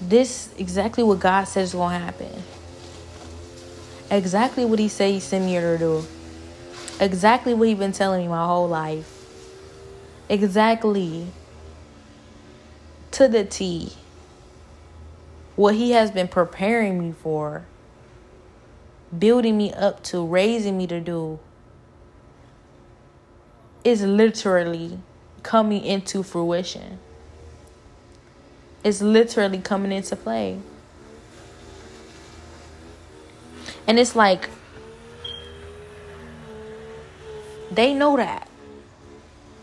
[0.00, 2.30] this exactly what God says is gonna happen.
[4.12, 6.06] Exactly what He said He sent me here to do.
[7.00, 9.12] Exactly what He's been telling me my whole life.
[10.28, 11.26] Exactly
[13.10, 13.94] to the T
[15.56, 17.64] what He has been preparing me for,
[19.18, 21.40] building me up to, raising me to do
[23.84, 24.98] is literally
[25.42, 26.98] coming into fruition.
[28.84, 30.58] It's literally coming into play.
[33.86, 34.48] And it's like
[37.70, 38.48] they know that.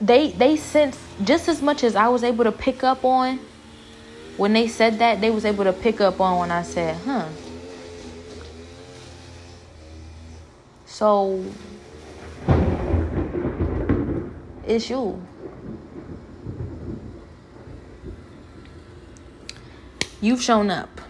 [0.01, 3.39] They they sense just as much as I was able to pick up on
[4.39, 7.27] when they said that, they was able to pick up on when I said, "Huh."
[10.85, 11.43] So
[14.69, 15.19] it's you.
[20.21, 21.01] You've shown up.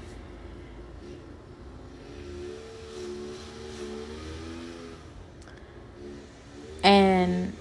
[6.82, 7.54] And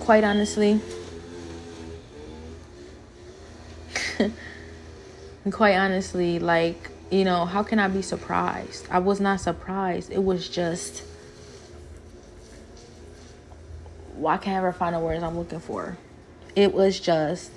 [0.00, 0.80] quite honestly,
[5.52, 8.86] quite honestly, like, you know, how can I be surprised?
[8.90, 10.10] I was not surprised.
[10.10, 11.04] It was just,
[14.16, 15.96] why can't I ever find the words I'm looking for?
[16.56, 17.50] It was just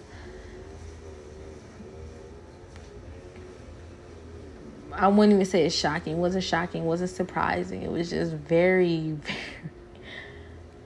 [4.93, 6.13] I wouldn't even say it's shocking.
[6.13, 6.81] It wasn't shocking.
[6.81, 7.83] It wasn't surprising.
[7.83, 9.43] It was just very, very,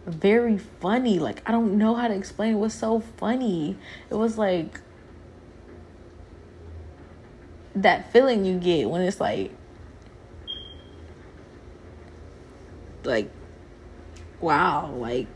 [0.05, 1.19] very funny.
[1.19, 2.55] Like I don't know how to explain.
[2.55, 3.77] It was so funny.
[4.10, 4.81] It was like
[7.75, 9.51] that feeling you get when it's like,
[13.03, 13.31] like,
[14.39, 15.27] wow, like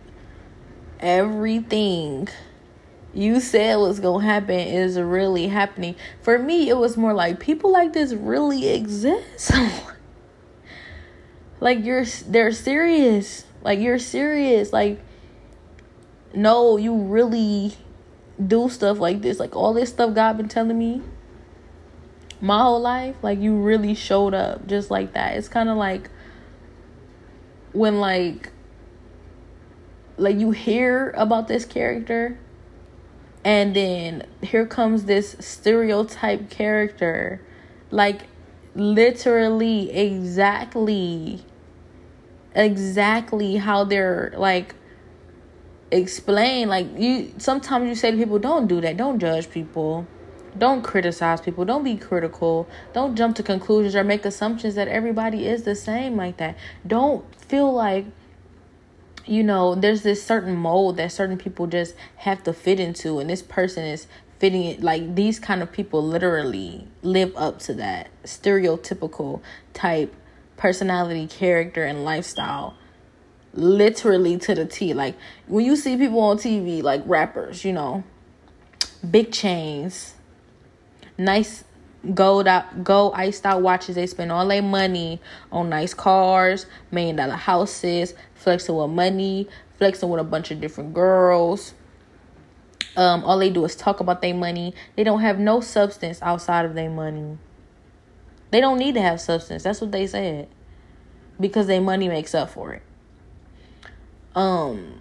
[0.99, 2.27] everything
[3.13, 5.95] you said was gonna happen is really happening.
[6.21, 9.51] For me, it was more like people like this really exist.
[11.59, 13.45] like you're they're serious.
[13.63, 14.73] Like you're serious.
[14.73, 14.99] Like
[16.33, 17.75] no, you really
[18.45, 19.39] do stuff like this.
[19.39, 21.01] Like all this stuff God been telling me
[22.45, 25.35] my whole life, like you really showed up just like that.
[25.35, 26.09] It's kind of like
[27.73, 28.51] when like
[30.17, 32.37] like you hear about this character
[33.43, 37.41] and then here comes this stereotype character
[37.91, 38.21] like
[38.75, 41.43] literally exactly
[42.53, 44.73] exactly how they're like
[45.91, 48.97] explain like you sometimes you say to people don't do that.
[48.97, 50.07] Don't judge people
[50.57, 55.47] don't criticize people don't be critical don't jump to conclusions or make assumptions that everybody
[55.47, 58.05] is the same like that don't feel like
[59.27, 63.29] you know, there's this certain mold that certain people just have to fit into, and
[63.29, 64.07] this person is
[64.39, 64.81] fitting it.
[64.81, 69.41] Like these kind of people literally live up to that stereotypical
[69.73, 70.13] type
[70.57, 72.75] personality, character, and lifestyle.
[73.53, 74.93] Literally to the T.
[74.93, 75.15] Like
[75.47, 78.03] when you see people on TV, like rappers, you know,
[79.09, 80.14] big chains,
[81.17, 81.63] nice
[82.13, 83.95] gold out gold iced out watches.
[83.95, 89.47] They spend all their money on nice cars million dollar houses flexing with money
[89.77, 91.73] flexing with a bunch of different girls.
[92.95, 94.73] Um all they do is talk about their money.
[94.95, 97.37] They don't have no substance outside of their money.
[98.51, 99.63] They don't need to have substance.
[99.63, 100.47] That's what they said.
[101.39, 102.83] Because their money makes up for it.
[104.35, 104.99] Um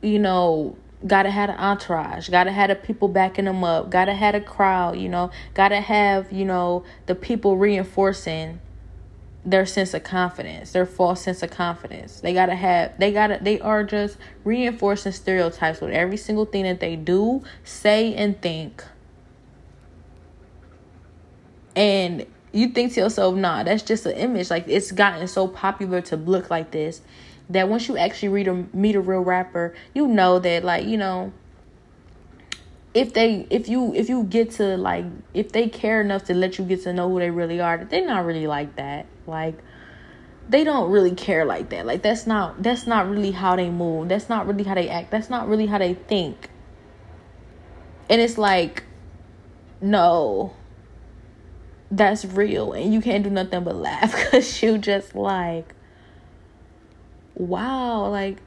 [0.00, 2.28] you know gotta have an entourage.
[2.28, 3.90] Gotta have the people backing them up.
[3.90, 5.30] Gotta have a crowd you know.
[5.54, 8.60] Gotta have you know the people reinforcing
[9.44, 12.20] their sense of confidence their false sense of confidence.
[12.20, 16.80] They gotta have they gotta they are just reinforcing stereotypes with every single thing that
[16.80, 18.84] they do say and think.
[21.74, 24.50] And you think to yourself nah that's just an image.
[24.50, 27.00] Like it's gotten so popular to look like this
[27.52, 30.96] that once you actually read a meet a real rapper, you know that like you
[30.96, 31.32] know
[32.94, 36.58] if they if you if you get to like if they care enough to let
[36.58, 39.06] you get to know who they really are, they're not really like that.
[39.26, 39.58] Like
[40.48, 41.86] they don't really care like that.
[41.86, 44.08] Like that's not that's not really how they move.
[44.08, 45.10] That's not really how they act.
[45.10, 46.50] That's not really how they think.
[48.10, 48.84] And it's like
[49.80, 50.54] no.
[51.90, 55.74] That's real and you can't do nothing but laugh cuz you just like
[57.34, 58.38] wow, like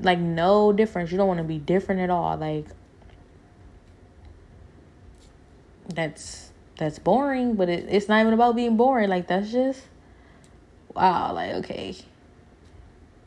[0.00, 1.10] like no difference.
[1.10, 2.36] You don't want to be different at all.
[2.36, 2.66] Like
[5.88, 9.08] that's that's boring, but it, it's not even about being boring.
[9.08, 9.82] Like that's just
[10.94, 11.96] wow, like okay.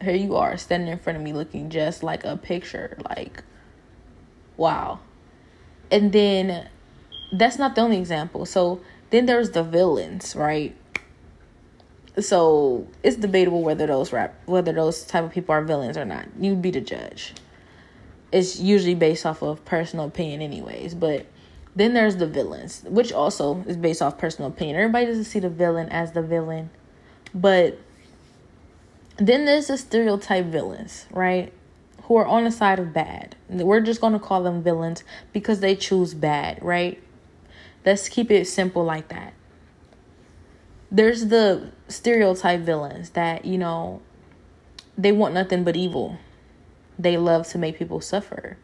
[0.01, 2.97] here you are standing in front of me looking just like a picture.
[3.09, 3.43] Like,
[4.57, 4.99] wow.
[5.91, 6.70] And then
[7.32, 8.45] that's not the only example.
[8.45, 10.76] So then there's the villains, right?
[12.20, 16.26] So it's debatable whether those rap whether those type of people are villains or not.
[16.39, 17.34] You'd be the judge.
[18.32, 21.26] It's usually based off of personal opinion anyways, but
[21.76, 24.78] then there's the villains, which also is based off personal opinion.
[24.78, 26.70] Everybody doesn't see the villain as the villain.
[27.34, 27.78] But
[29.18, 31.51] then there's the stereotype villains, right?
[32.03, 33.36] Who are on the side of bad.
[33.49, 35.03] We're just to call them villains
[35.34, 37.01] because they choose bad, right?
[37.86, 39.34] Let's keep it simple like that.
[40.91, 44.01] There's the stereotype villains that, you know,
[44.97, 46.17] they want nothing but evil.
[46.97, 48.57] They love to make people suffer.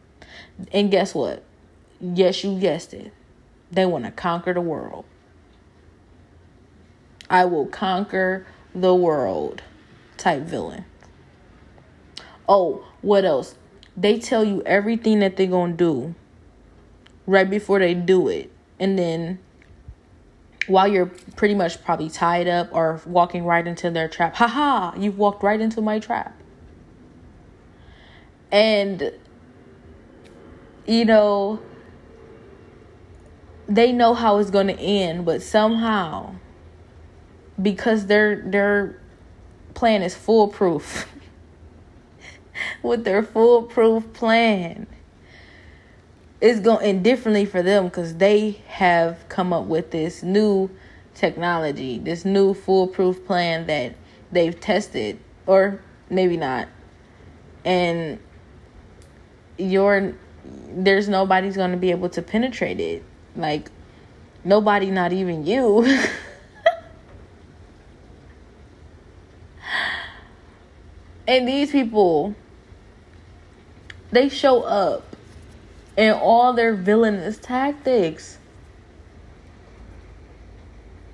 [0.72, 1.42] And guess what?
[2.00, 3.12] Yes, you guessed it.
[3.70, 5.04] They want to conquer the world.
[7.30, 9.62] I will conquer the world
[10.16, 10.84] type villain.
[12.48, 13.54] Oh, what else?
[13.96, 16.14] They tell you everything that they're going to do
[17.26, 18.50] right before they do it
[18.80, 19.38] and then
[20.66, 25.18] while you're pretty much probably tied up or walking right into their trap, haha, you've
[25.18, 26.38] walked right into my trap.
[28.50, 29.12] And
[30.86, 31.60] you know,
[33.68, 36.34] they know how it's going to end, but somehow
[37.60, 39.00] because their their
[39.74, 41.08] plan is foolproof
[42.82, 44.86] with their foolproof plan
[46.42, 50.68] it's going end differently for them because they have come up with this new
[51.14, 53.94] technology, this new foolproof plan that
[54.32, 55.80] they've tested, or
[56.10, 56.66] maybe not.
[57.64, 58.18] And
[59.56, 60.14] your
[60.74, 63.04] there's nobody's going to be able to penetrate it.
[63.36, 63.70] Like
[64.42, 65.84] nobody, not even you.
[71.28, 72.34] and these people
[74.10, 75.11] they show up
[75.96, 78.38] and all their villainous tactics.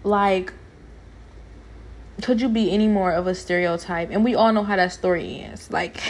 [0.05, 0.53] Like,
[2.23, 4.11] could you be any more of a stereotype?
[4.11, 5.71] And we all know how that story ends.
[5.71, 6.01] Like,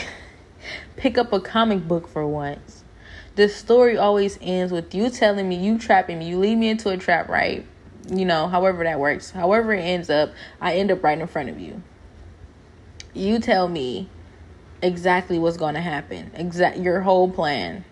[0.97, 2.85] pick up a comic book for once.
[3.37, 6.29] The story always ends with you telling me you trapping me.
[6.29, 7.65] You lead me into a trap, right?
[8.11, 9.31] You know, however that works.
[9.31, 11.83] However it ends up, I end up right in front of you.
[13.15, 14.09] You tell me
[14.83, 16.31] exactly what's going to happen.
[16.35, 17.85] Exact your whole plan.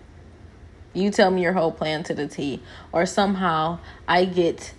[0.97, 4.73] You tell me your whole plan to the T, or somehow I get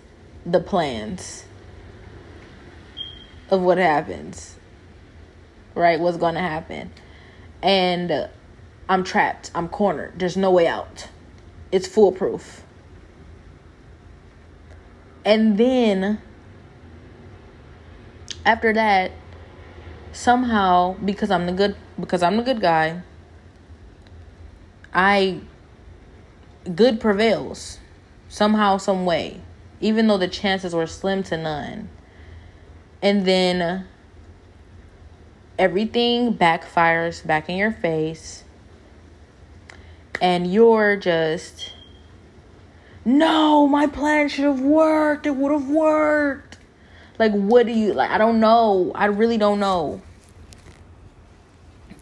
[0.44, 1.44] the plans
[3.50, 4.56] of what happens,
[5.76, 6.00] right?
[6.00, 6.90] What's going to happen.
[7.62, 8.28] And
[8.88, 9.52] I'm trapped.
[9.54, 10.18] I'm cornered.
[10.18, 11.08] There's no way out.
[11.70, 12.64] It's foolproof.
[15.24, 16.20] And then
[18.44, 19.12] after that,
[20.10, 23.02] somehow because I'm the good because I'm the good guy,
[24.92, 25.42] I
[26.74, 27.78] good prevails
[28.28, 29.40] somehow, some way,
[29.80, 31.88] even though the chances were slim to none.
[33.02, 33.86] And then
[35.58, 38.44] everything backfires back in your face,
[40.20, 41.72] and you're just,
[43.04, 45.26] no, my plan should have worked.
[45.26, 46.58] It would have worked.
[47.18, 48.92] Like, what do you, like, I don't know.
[48.94, 50.02] I really don't know.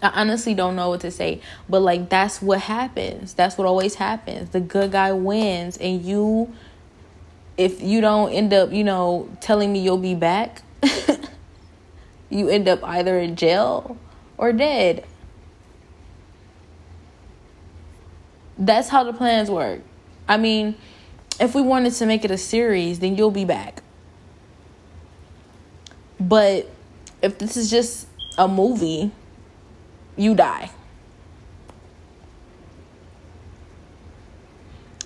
[0.02, 3.34] I honestly don't know what to say, but like that's what happens.
[3.34, 4.50] That's what always happens.
[4.50, 6.52] The good guy wins, and you,
[7.56, 10.62] if you don't end up, you know, telling me you'll be back,
[12.30, 13.96] you end up either in jail
[14.36, 15.04] or dead.
[18.58, 19.80] That's how the plans work.
[20.28, 20.76] I mean,
[21.40, 23.82] if we wanted to make it a series, then you'll be back.
[26.18, 26.70] But
[27.22, 28.06] if this is just
[28.38, 29.10] a movie,
[30.16, 30.70] you die.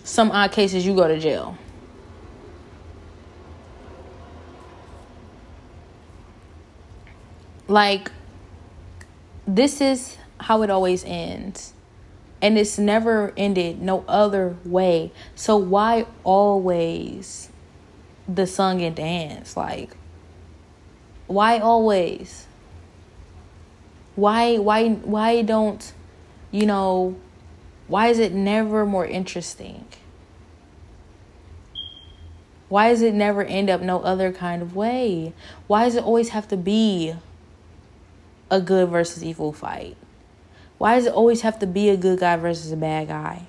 [0.05, 1.57] Some odd cases, you go to jail.
[7.69, 8.11] Like,
[9.47, 11.75] this is how it always ends.
[12.43, 15.13] And it's never ended no other way.
[15.37, 17.51] So, why always
[18.27, 19.57] the song and dance?
[19.57, 19.91] Like,
[21.29, 22.47] why always?
[24.17, 25.93] Why why why don't
[26.51, 27.15] you know
[27.89, 29.87] why is it never more interesting
[32.69, 35.33] why does it never end up no other kind of way
[35.67, 37.15] why does it always have to be
[38.51, 39.97] a good versus evil fight
[40.79, 43.47] why does it always have to be a good guy versus a bad guy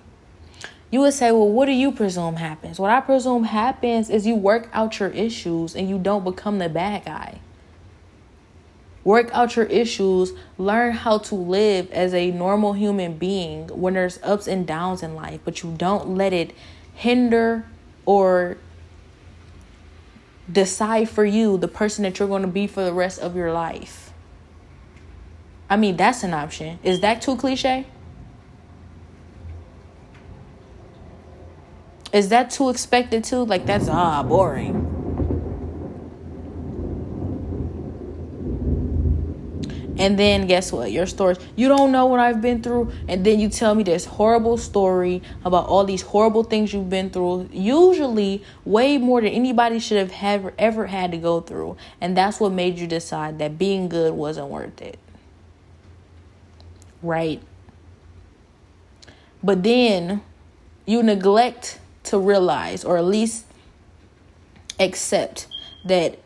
[0.91, 2.78] you would say, well, what do you presume happens?
[2.78, 6.68] What I presume happens is you work out your issues and you don't become the
[6.68, 7.39] bad guy.
[9.04, 10.34] Work out your issues.
[10.58, 15.16] Learn how to live as a normal human being when there's ups and downs in
[15.16, 16.54] life, but you don't let it
[16.93, 17.66] hinder
[18.06, 18.58] or
[20.52, 23.52] decide for you the person that you're going to be for the rest of your
[23.52, 24.12] life.
[25.70, 26.80] I mean, that's an option.
[26.84, 27.88] Is that too cliche?
[32.12, 33.45] Is that too expected too?
[33.45, 35.01] Like that's ah boring.
[40.02, 40.91] And then guess what?
[40.91, 42.91] Your stories, you don't know what I've been through.
[43.08, 47.12] And then you tell me this horrible story about all these horrible things you've been
[47.12, 47.49] through.
[47.52, 51.78] Usually, way more than anybody should have ever, ever had to go through.
[52.02, 54.97] And that's what made you decide that being good wasn't worth it.
[57.04, 57.39] Right?
[59.43, 60.24] But then
[60.88, 63.45] you neglect to realize or at least
[64.80, 65.45] accept
[65.86, 66.18] that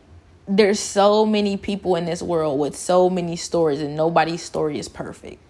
[0.47, 4.87] there's so many people in this world with so many stories and nobody's story is
[4.87, 5.41] perfect.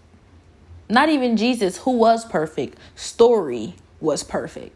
[0.89, 4.75] Not even Jesus, who was perfect, story was perfect.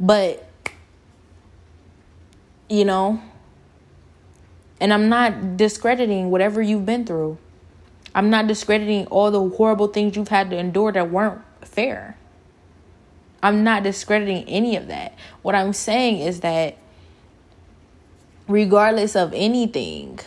[0.00, 0.48] But
[2.68, 3.22] you know,
[4.80, 7.38] and I'm not discrediting whatever you've been through.
[8.14, 12.16] I'm not discrediting all the horrible things you've had to endure that weren't fair.
[13.44, 15.14] I'm not discrediting any of that.
[15.42, 16.78] What I'm saying is that
[18.48, 20.18] regardless of anything,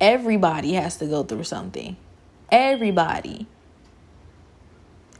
[0.00, 1.98] everybody has to go through something.
[2.50, 3.46] Everybody.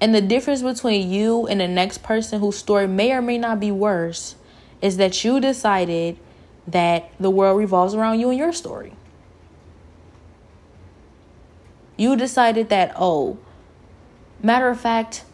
[0.00, 3.60] And the difference between you and the next person whose story may or may not
[3.60, 4.34] be worse
[4.80, 6.16] is that you decided
[6.66, 8.94] that the world revolves around you and your story.
[11.98, 13.36] You decided that, oh,
[14.42, 15.24] matter of fact,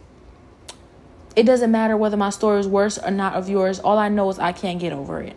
[1.36, 3.80] it doesn't matter whether my story is worse or not of yours.
[3.80, 5.36] All I know is I can't get over it.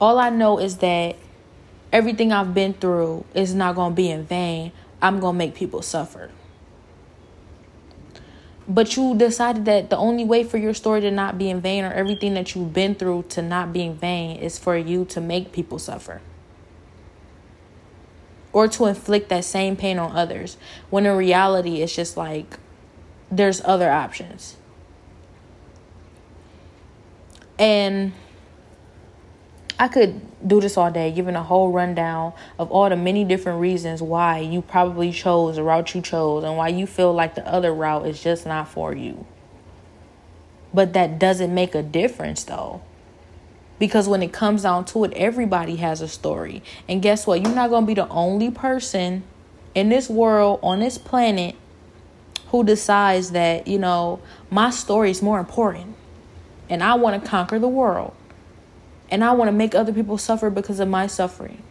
[0.00, 1.16] All I know is that
[1.92, 4.72] everything I've been through is not going to be in vain.
[5.02, 6.30] I'm going to make people suffer.
[8.68, 11.84] But you decided that the only way for your story to not be in vain
[11.84, 15.20] or everything that you've been through to not be in vain is for you to
[15.20, 16.20] make people suffer
[18.52, 20.56] or to inflict that same pain on others
[20.90, 22.58] when in reality it's just like
[23.30, 24.56] there's other options
[27.58, 28.12] and
[29.80, 33.60] I could do this all day, giving a whole rundown of all the many different
[33.60, 37.46] reasons why you probably chose the route you chose and why you feel like the
[37.46, 39.26] other route is just not for you.
[40.74, 42.82] But that doesn't make a difference, though.
[43.80, 46.62] Because when it comes down to it, everybody has a story.
[46.86, 47.42] And guess what?
[47.42, 49.24] You're not going to be the only person
[49.74, 51.56] in this world, on this planet,
[52.48, 54.20] who decides that, you know,
[54.50, 55.96] my story is more important.
[56.68, 58.12] And I want to conquer the world.
[59.10, 61.62] And I want to make other people suffer because of my suffering.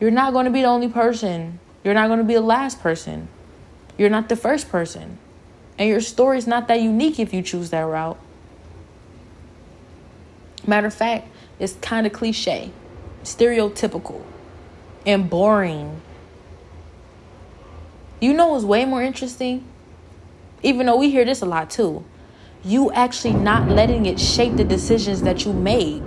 [0.00, 1.60] You're not going to be the only person.
[1.84, 3.28] You're not going to be the last person.
[3.96, 5.18] You're not the first person.
[5.78, 8.18] And your story is not that unique if you choose that route.
[10.66, 12.70] Matter of fact, it's kind of cliche,
[13.24, 14.22] stereotypical,
[15.04, 16.00] and boring.
[18.20, 19.64] You know what's way more interesting?
[20.62, 22.04] Even though we hear this a lot too.
[22.64, 26.02] You actually not letting it shape the decisions that you make.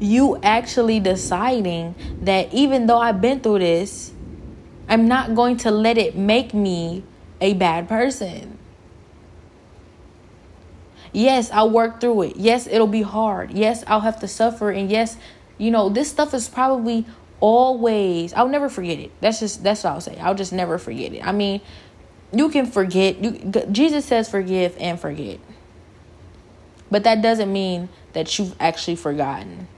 [0.00, 4.12] You actually deciding that even though I've been through this,
[4.88, 7.04] I'm not going to let it make me
[7.40, 8.57] a bad person.
[11.12, 12.36] Yes, I'll work through it.
[12.36, 13.52] Yes, it'll be hard.
[13.52, 14.70] Yes, I'll have to suffer.
[14.70, 15.16] And yes,
[15.56, 17.06] you know, this stuff is probably
[17.40, 19.10] always, I'll never forget it.
[19.20, 20.18] That's just, that's what I'll say.
[20.18, 21.26] I'll just never forget it.
[21.26, 21.60] I mean,
[22.32, 23.22] you can forget.
[23.22, 23.32] You,
[23.70, 25.40] Jesus says forgive and forget.
[26.90, 29.68] But that doesn't mean that you've actually forgotten.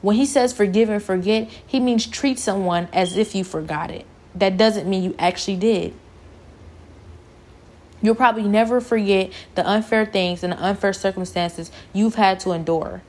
[0.00, 4.06] When he says forgive and forget, he means treat someone as if you forgot it.
[4.34, 5.94] That doesn't mean you actually did.
[8.02, 13.02] You'll probably never forget the unfair things and the unfair circumstances you've had to endure.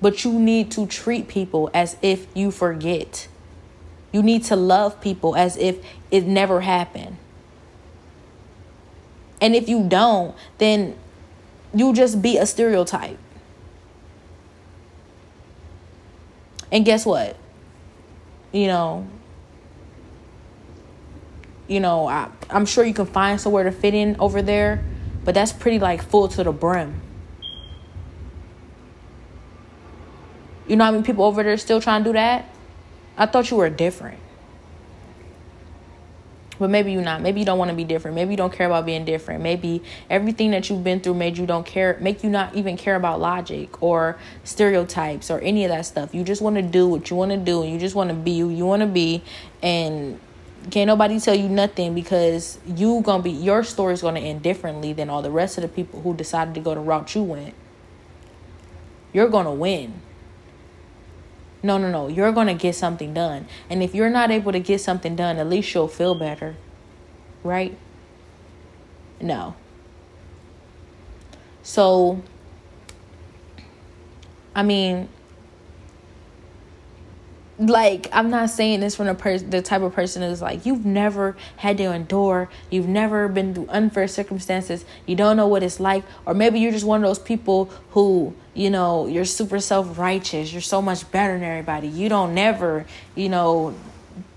[0.00, 3.28] But you need to treat people as if you forget.
[4.12, 7.16] You need to love people as if it never happened.
[9.40, 10.96] And if you don't, then
[11.74, 13.18] you'll just be a stereotype.
[16.72, 17.36] And guess what?
[18.52, 19.06] You know,
[21.68, 24.84] you know, I, I'm sure you can find somewhere to fit in over there,
[25.24, 27.00] but that's pretty like full to the brim.
[30.68, 32.48] You know how I many people over there still trying to do that?
[33.16, 34.18] I thought you were different.
[36.58, 38.66] but maybe you're not maybe you don't want to be different maybe you don't care
[38.66, 42.30] about being different maybe everything that you've been through made you don't care make you
[42.30, 46.56] not even care about logic or stereotypes or any of that stuff you just want
[46.56, 48.64] to do what you want to do and you just want to be who you
[48.64, 49.22] want to be
[49.62, 50.18] and
[50.70, 55.08] can't nobody tell you nothing because you gonna be your story's gonna end differently than
[55.08, 57.54] all the rest of the people who decided to go the route you went
[59.12, 60.00] you're gonna win
[61.66, 62.06] no, no, no.
[62.06, 63.48] You're to get something done.
[63.68, 66.54] And if you're not able to get something done, at least you'll feel better.
[67.42, 67.76] Right?
[69.20, 69.56] No.
[71.64, 72.22] So,
[74.54, 75.08] I mean,
[77.58, 80.84] like I'm not saying this from the person, the type of person is like you've
[80.84, 85.80] never had to endure, you've never been through unfair circumstances, you don't know what it's
[85.80, 89.98] like, or maybe you're just one of those people who you know you're super self
[89.98, 92.84] righteous, you're so much better than everybody, you don't never
[93.14, 93.74] you know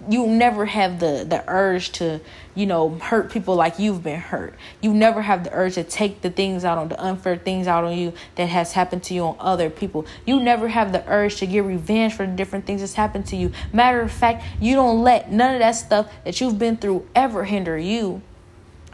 [0.09, 2.19] you never have the the urge to
[2.55, 4.55] you know hurt people like you've been hurt.
[4.81, 7.83] You never have the urge to take the things out on the unfair things out
[7.83, 10.05] on you that has happened to you on other people.
[10.25, 13.35] You never have the urge to get revenge for the different things that's happened to
[13.35, 13.51] you.
[13.71, 17.45] Matter of fact you don't let none of that stuff that you've been through ever
[17.45, 18.21] hinder you.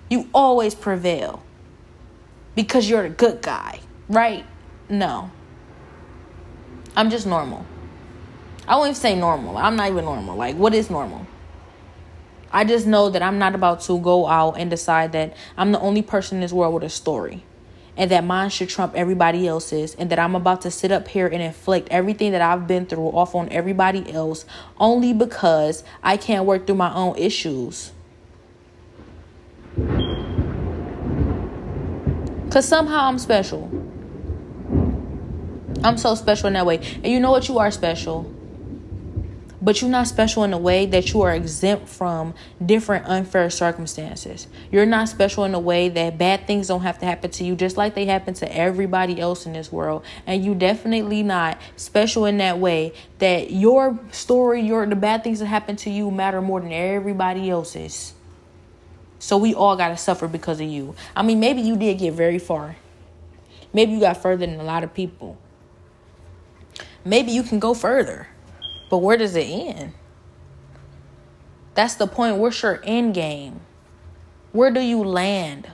[0.10, 1.42] You always prevail
[2.54, 4.46] because you're a good guy right?
[4.90, 5.32] No.
[6.96, 7.66] I'm just normal
[8.68, 9.58] I won't even say normal.
[9.58, 10.36] I'm not even normal.
[10.36, 11.28] Like, what is normal?
[12.52, 15.80] I just know that I'm not about to go out and decide that I'm the
[15.80, 17.44] only person in this world with a story
[17.98, 21.28] and that mine should trump everybody else's and that I'm about to sit up here
[21.28, 24.46] and inflict everything that I've been through off on everybody else
[24.80, 27.92] only because I can't work through my own issues.
[32.52, 33.70] Cuz somehow I'm special.
[35.84, 36.78] I'm so special in that way.
[37.04, 38.35] And you know what you are special?
[39.66, 44.48] But you're not special in a way that you are exempt from different unfair circumstances.
[44.72, 47.56] You're not special in a way that bad things don't have to happen to you
[47.56, 50.06] just like they happen to everybody else in this world.
[50.28, 55.40] And you definitely not special in that way that your story, your the bad things
[55.40, 58.14] that happen to you matter more than everybody else's.
[59.18, 60.94] So we all got to suffer because of you.
[61.16, 62.76] I mean, maybe you did get very far.
[63.74, 65.40] Maybe you got further than a lot of people.
[67.04, 68.28] Maybe you can go further.
[68.90, 69.94] But where does it end?
[71.74, 72.38] That's the point.
[72.38, 73.62] What's your end game?
[74.52, 75.70] Where do you land?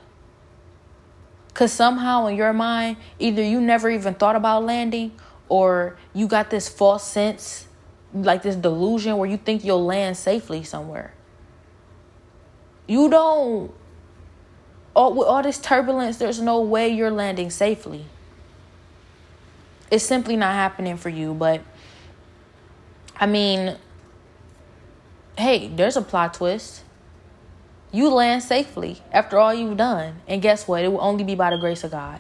[1.47, 5.11] Because somehow in your mind, either you never even thought about landing
[5.49, 7.67] or you got this false sense,
[8.13, 11.13] like this delusion where you think you'll land safely somewhere.
[12.87, 13.71] You don't.
[14.95, 18.05] All, with all this turbulence, there's no way you're landing safely.
[19.89, 21.61] It's simply not happening for you, but
[23.21, 23.77] I mean,
[25.37, 26.81] hey, there's a plot twist.
[27.91, 30.21] You land safely after all you've done.
[30.27, 30.83] And guess what?
[30.83, 32.19] It will only be by the grace of God.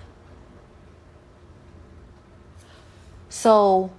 [3.29, 3.91] So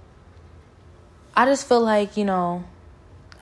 [1.35, 2.63] I just feel like, you know,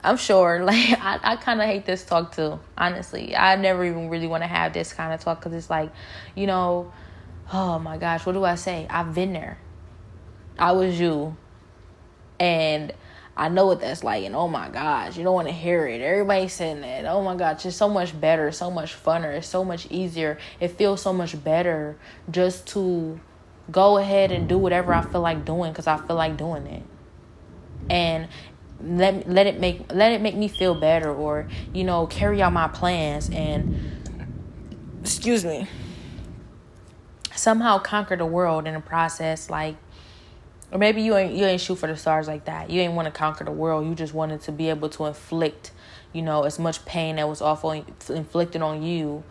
[0.02, 3.36] I'm sure, like, I, I kind of hate this talk too, honestly.
[3.36, 5.92] I never even really want to have this kind of talk because it's like,
[6.34, 6.92] you know,
[7.52, 8.88] oh my gosh, what do I say?
[8.90, 9.58] I've been there.
[10.58, 11.36] I was you.
[12.40, 12.92] And
[13.34, 16.02] I know what that's like, and oh my gosh, you don't want to hear it.
[16.02, 17.06] Everybody's saying that.
[17.06, 20.38] Oh my gosh, it's so much better, so much funner, it's so much easier.
[20.60, 21.96] It feels so much better
[22.30, 23.18] just to
[23.70, 26.82] go ahead and do whatever I feel like doing because I feel like doing it,
[27.88, 28.28] and
[28.84, 32.52] let let it make let it make me feel better, or you know, carry out
[32.52, 33.80] my plans and
[35.00, 35.66] excuse me,
[37.34, 39.76] somehow conquer the world in the process, like
[40.72, 42.70] or maybe you ain't you ain't shoot for the stars like that.
[42.70, 43.86] You ain't want to conquer the world.
[43.86, 45.70] You just wanted to be able to inflict,
[46.12, 49.22] you know, as much pain that was awful inflicted on you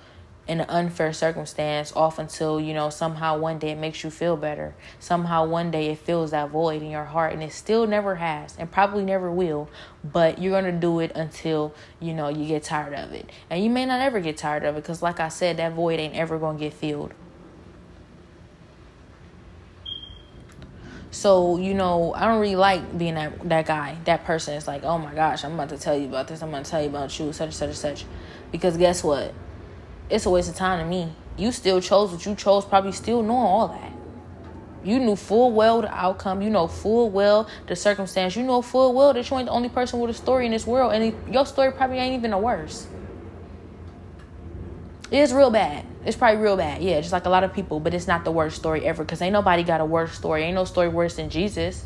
[0.48, 4.36] in an unfair circumstance off until you know somehow one day it makes you feel
[4.36, 8.16] better somehow one day it fills that void in your heart and it still never
[8.16, 9.70] has and probably never will
[10.04, 13.70] but you're to do it until you know you get tired of it and you
[13.70, 16.40] may not ever get tired of it because like i said that void ain't ever
[16.40, 17.14] to get filled
[21.12, 24.56] So, you know, I don't really like being that that guy, that person.
[24.56, 26.42] It's like, oh my gosh, I'm about to tell you about this.
[26.42, 28.06] I'm going to tell you about you, such and such and such.
[28.52, 29.34] Because guess what?
[30.10, 31.14] It's a waste of time to me.
[31.38, 33.92] You still chose what you chose, probably still knowing all that.
[34.84, 36.42] You knew full well the outcome.
[36.42, 38.36] You know full well the circumstance.
[38.38, 40.66] You know full well that you ain't the only person with a story in this
[40.66, 42.88] world, and your story probably ain't even the worst.
[45.12, 45.86] It's real bad.
[46.04, 46.82] It's probably real bad.
[46.82, 49.22] Yeah, just like a lot of people, but it's not the worst story ever because
[49.22, 50.44] ain't nobody got a worse story.
[50.44, 51.86] Ain't no story worse than Jesus.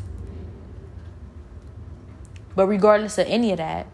[2.54, 3.86] But regardless of any of that,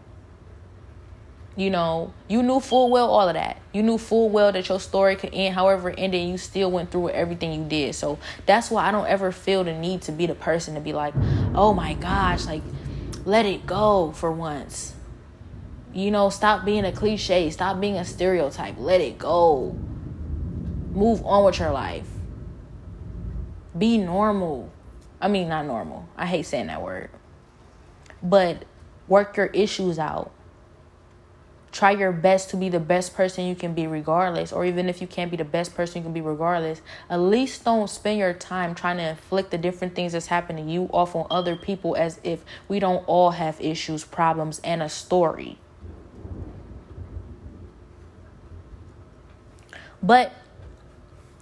[1.55, 3.57] you know, you knew full well all of that.
[3.73, 6.71] You knew full well that your story could end however it ended, and you still
[6.71, 7.93] went through everything you did.
[7.93, 10.93] So that's why I don't ever feel the need to be the person to be
[10.93, 11.13] like,
[11.53, 12.63] oh my gosh, like,
[13.25, 14.95] let it go for once.
[15.93, 19.77] You know, stop being a cliche, stop being a stereotype, let it go.
[20.93, 22.07] Move on with your life.
[23.77, 24.71] Be normal.
[25.19, 26.07] I mean, not normal.
[26.15, 27.09] I hate saying that word.
[28.21, 28.65] But
[29.07, 30.31] work your issues out
[31.73, 35.01] try your best to be the best person you can be regardless or even if
[35.01, 38.31] you can't be the best person you can be regardless at least don't spend your
[38.31, 41.95] time trying to inflict the different things that's happening to you off on other people
[41.95, 45.57] as if we don't all have issues problems and a story
[50.01, 50.31] but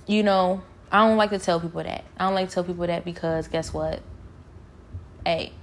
[0.07, 2.03] you know i don't like to tell people that.
[2.17, 4.01] I don't like to tell people that because guess what?
[5.25, 5.53] Hey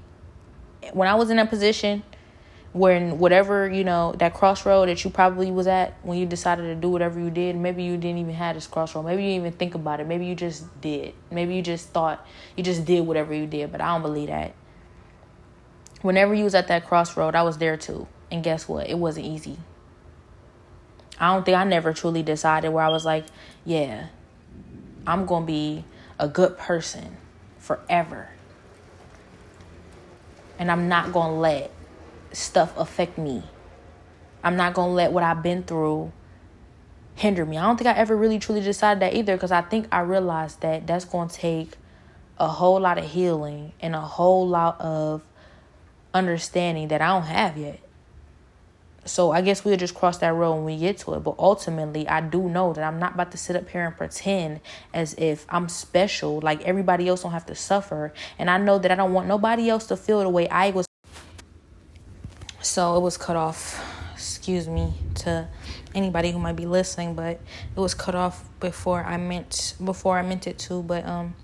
[0.92, 2.02] when i was in that position
[2.72, 6.74] when whatever you know that crossroad that you probably was at when you decided to
[6.74, 9.04] do whatever you did maybe you didn't even have this crossroad.
[9.04, 10.06] Maybe you didn't even think about it.
[10.06, 11.14] Maybe you just did.
[11.30, 12.26] Maybe you just thought
[12.56, 14.54] you just did whatever you did but i don't believe that.
[16.02, 18.88] Whenever you was at that crossroad i was there too and guess what?
[18.88, 19.56] It wasn't easy.
[21.18, 23.24] I don't think i never truly decided where i was like
[23.64, 24.06] yeah
[25.08, 25.84] i'm gonna be
[26.18, 27.16] a good person
[27.58, 28.28] forever
[30.58, 31.72] and i'm not gonna let
[32.32, 33.42] stuff affect me.
[34.42, 36.12] I'm not going to let what I've been through
[37.14, 37.58] hinder me.
[37.58, 40.60] I don't think I ever really truly decided that either because I think I realized
[40.60, 41.72] that that's going to take
[42.38, 45.22] a whole lot of healing and a whole lot of
[46.14, 47.80] understanding that I don't have yet.
[49.08, 51.20] So I guess we'll just cross that road when we get to it.
[51.20, 54.60] But ultimately, I do know that I'm not about to sit up here and pretend
[54.92, 58.12] as if I'm special, like everybody else don't have to suffer.
[58.38, 60.86] And I know that I don't want nobody else to feel the way I was
[62.60, 63.82] so it was cut off
[64.12, 65.48] excuse me to
[65.94, 67.40] anybody who might be listening but
[67.74, 71.34] it was cut off before i meant before i meant it to but um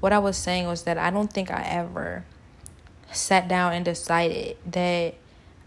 [0.00, 2.24] what i was saying was that i don't think i ever
[3.12, 5.14] sat down and decided that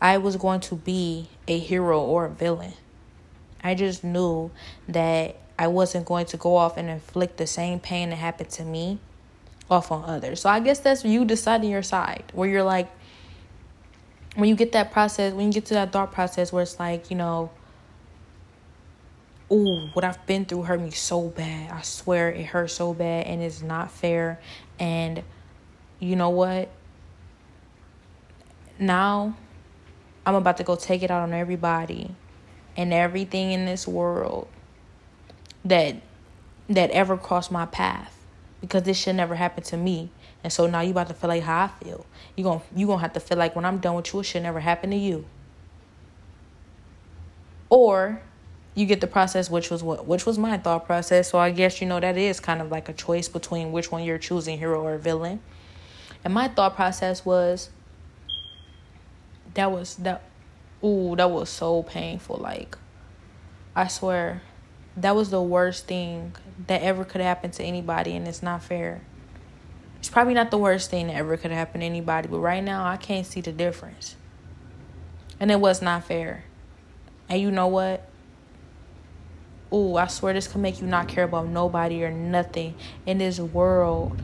[0.02, 2.74] i was going to be a hero or a villain
[3.64, 4.52] i just knew
[4.88, 8.64] that i wasn't going to go off and inflict the same pain that happened to
[8.64, 9.00] me
[9.70, 12.90] off on others so i guess that's you deciding your side where you're like
[14.38, 17.10] when you get that process, when you get to that thought process where it's like,
[17.10, 17.50] you know,
[19.52, 21.72] ooh, what I've been through hurt me so bad.
[21.72, 24.40] I swear it hurt so bad and it's not fair.
[24.80, 25.24] And
[26.00, 26.70] you know what?
[28.78, 29.36] Now
[30.28, 32.14] I'm about to go take it out on everybody
[32.76, 34.50] and everything in this world
[35.64, 35.96] that
[36.68, 38.14] that ever crossed my path
[38.60, 40.10] because this should never happen to me.
[40.44, 42.06] And so now you about to feel like how I feel.
[42.36, 44.44] You going you gonna have to feel like when I'm done with you, it should
[44.44, 45.24] never happen to you.
[47.70, 48.22] Or
[48.76, 51.30] you get the process which was what which was my thought process.
[51.30, 54.04] So I guess you know that is kind of like a choice between which one
[54.04, 55.40] you're choosing, hero or villain.
[56.26, 57.70] And my thought process was
[59.58, 60.22] that was that
[60.84, 62.38] ooh, that was so painful.
[62.38, 62.78] Like
[63.76, 64.42] I swear
[64.96, 66.36] that was the worst thing
[66.68, 69.02] that ever could happen to anybody and it's not fair.
[70.00, 72.86] It's probably not the worst thing that ever could happen to anybody, but right now
[72.86, 74.16] I can't see the difference.
[75.40, 76.46] And it was not fair.
[77.30, 78.08] And you know what?
[79.74, 83.40] Ooh, I swear this could make you not care about nobody or nothing in this
[83.40, 84.22] world.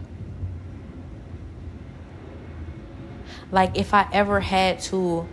[3.54, 5.28] Like if I ever had to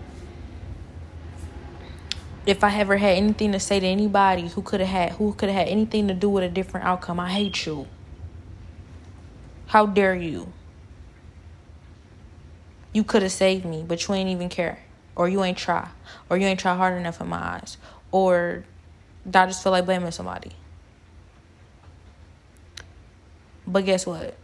[2.45, 5.49] if I ever had anything to say to anybody who could have had who could
[5.49, 7.89] have had anything to do with a different outcome, I hate you.
[9.69, 10.53] How dare you?
[12.93, 14.81] You could have saved me, but you ain't even care.
[15.17, 15.89] Or you ain't try.
[16.29, 17.79] Or you ain't try hard enough in my eyes.
[18.11, 18.65] Or
[19.27, 20.53] I just feel like blaming somebody.
[23.67, 24.37] But guess what?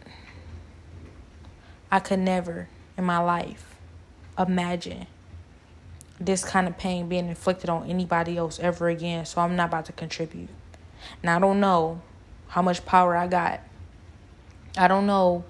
[1.91, 3.75] I could never in my life
[4.37, 5.07] imagine
[6.19, 9.23] this kind of pain being inflicted on anybody else ever again.
[9.23, 10.49] So I'm not about to contribute.
[11.23, 12.01] Now I don't know
[12.47, 13.61] how much power I got
[14.77, 15.43] I don't know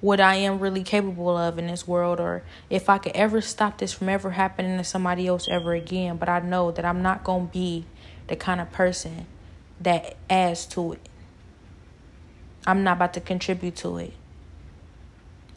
[0.00, 3.78] what I am really capable of in this world or if I could ever stop
[3.78, 6.18] this from ever happening to somebody else ever again.
[6.18, 7.86] But I know that I'm not going to be
[8.28, 9.26] the kind of person
[9.80, 11.08] that adds to it.
[12.66, 14.12] I'm not about to contribute to it.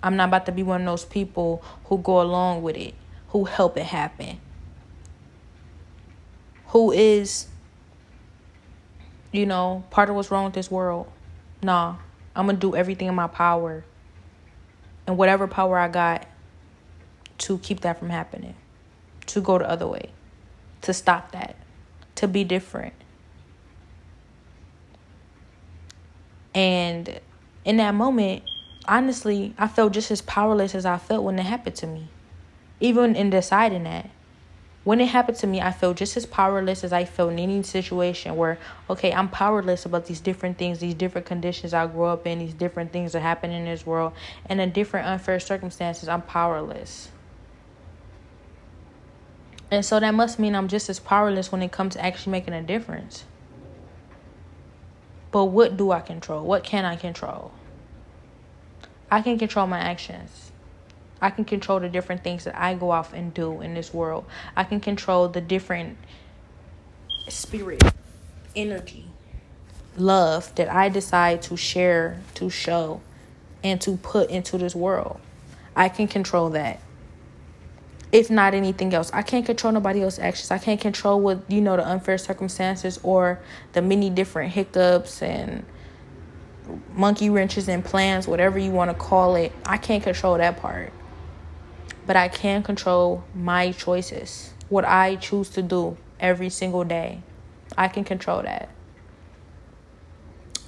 [0.03, 2.95] I'm not about to be one of those people who go along with it,
[3.29, 4.39] who help it happen,
[6.67, 7.47] who is,
[9.31, 11.11] you know, part of what's wrong with this world.
[11.61, 11.97] Nah.
[12.33, 13.83] I'm going to do everything in my power
[15.05, 16.25] and whatever power I got
[17.39, 18.55] to keep that from happening,
[19.25, 20.11] to go the other way.
[20.81, 21.55] to stop that,
[22.15, 22.93] to be different.
[26.53, 27.19] And
[27.63, 28.43] in that moment,
[28.87, 32.09] honestly, I felt just as powerless as I felt when it happened to me.
[32.79, 34.09] Even in deciding that.
[34.83, 37.61] When it happened to me, I felt just as powerless as I felt in any
[37.61, 38.57] situation where,
[38.89, 42.55] okay, I'm powerless about these different things, these different conditions I grew up in, these
[42.55, 44.13] different things that happen in this world,
[44.47, 47.09] and in different unfair circumstances, I'm powerless.
[49.69, 52.55] And so that must mean I'm just as powerless when it comes to actually making
[52.55, 53.25] a difference.
[55.31, 56.43] But what do I control?
[56.43, 57.51] What can I control?
[59.11, 60.51] I can control my actions.
[61.21, 64.25] I can control the different things that I go off and do in this world.
[64.55, 65.97] I can control the different
[67.27, 67.83] spirit,
[68.55, 69.05] energy,
[69.97, 73.01] love that I decide to share, to show,
[73.63, 75.19] and to put into this world.
[75.75, 76.79] I can control that
[78.11, 79.09] if not anything else.
[79.13, 80.51] I can't control nobody else's actions.
[80.51, 83.39] I can't control what, you know, the unfair circumstances or
[83.73, 85.65] the many different hiccups and
[86.93, 89.51] monkey wrenches and plans, whatever you want to call it.
[89.65, 90.91] I can't control that part.
[92.05, 97.21] But I can control my choices, what I choose to do every single day.
[97.77, 98.69] I can control that.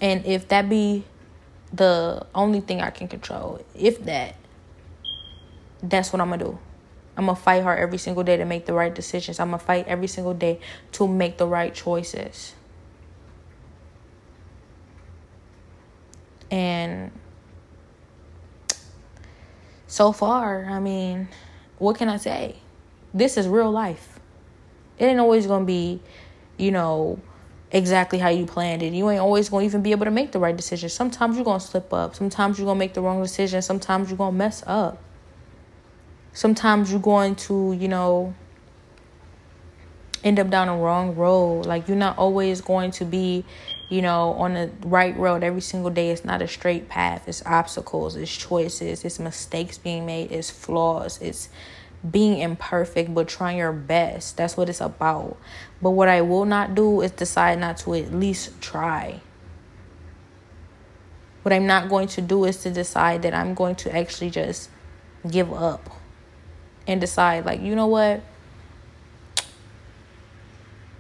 [0.02, 1.06] And if that be
[1.72, 4.36] the only thing I can control, if that,
[5.82, 6.60] that's what I'm going to do.
[7.16, 9.40] I'm going to fight hard every single day to make the right decisions.
[9.40, 10.60] I'm going to fight every single day
[10.94, 12.54] to make the right choices.
[16.54, 17.12] And
[19.88, 21.30] so far, I mean,
[21.80, 22.58] what can I say?
[23.14, 24.20] This is real life.
[25.00, 26.02] It ain't always to be,
[26.58, 27.20] you know,
[27.72, 28.94] exactly how you planned it.
[28.94, 30.90] You ain't always to even be able to make the right decision.
[30.90, 32.16] Sometimes you're to slip up.
[32.16, 33.62] Sometimes you're to make the wrong decision.
[33.64, 35.02] Sometimes you're to mess up
[36.34, 38.34] sometimes you're going to, you know,
[40.24, 41.66] end up down a wrong road.
[41.66, 43.46] Like you're not always going to be,
[43.90, 46.10] you know, on the right road every single day.
[46.10, 47.28] It's not a straight path.
[47.28, 51.50] It's obstacles, it's choices, it's mistakes being made, it's flaws, it's
[52.10, 54.38] being imperfect but trying your best.
[54.38, 55.38] That's what it's about.
[55.82, 59.22] But what I will not do is decide not to at least try.
[61.44, 64.70] What I'm not going to do is to decide that I'm going to actually just
[65.30, 65.90] give up
[66.88, 68.22] and decide like you know what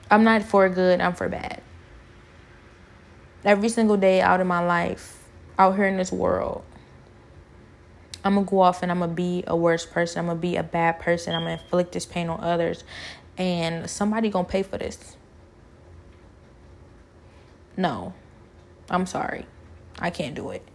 [0.10, 1.62] i'm not for good i'm for bad
[3.46, 5.24] every single day out of my life
[5.58, 6.64] out here in this world
[8.24, 10.64] i'm gonna go off and i'm gonna be a worse person i'm gonna be a
[10.64, 12.84] bad person i'm gonna inflict this pain on others
[13.38, 15.18] and somebody gonna pay for this
[17.76, 18.14] no
[18.90, 19.46] i'm sorry
[20.00, 20.68] i can't do it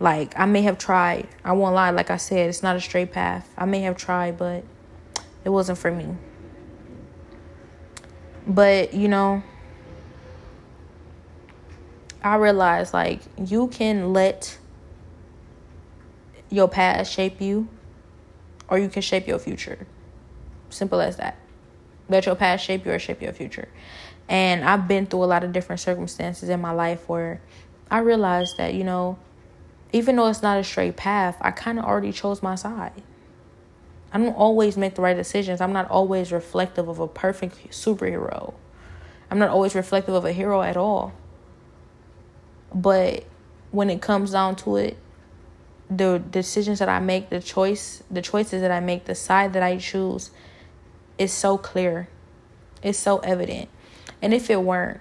[0.00, 1.28] like I may have tried.
[1.44, 1.90] I won't lie.
[1.90, 3.52] Like I said, it's not a straight path.
[3.56, 4.64] I may have tried, but
[5.44, 6.16] it wasn't for me.
[8.46, 9.42] But you know,
[12.22, 14.58] I realized like you can let
[16.50, 17.68] your past shape you,
[18.68, 19.86] or you can shape your future.
[20.68, 21.36] Simple as that.
[22.08, 23.68] Let your past shape you or shape your future.
[24.28, 27.40] And I've been through a lot of different circumstances in my life where
[27.90, 29.18] I realized that, you know,
[29.92, 33.02] even though it's not a straight path, I kind of already chose my side.
[34.12, 35.60] I don't always make the right decisions.
[35.60, 38.54] I'm not always reflective of a perfect superhero.
[39.30, 41.12] I'm not always reflective of a hero at all.
[42.74, 43.24] But
[43.70, 44.96] when it comes down to it,
[45.90, 49.62] the decisions that I make, the choice, the choices that I make, the side that
[49.62, 50.30] I choose
[51.18, 52.08] is so clear.
[52.82, 53.68] It's so evident.
[54.22, 55.00] And if it weren't,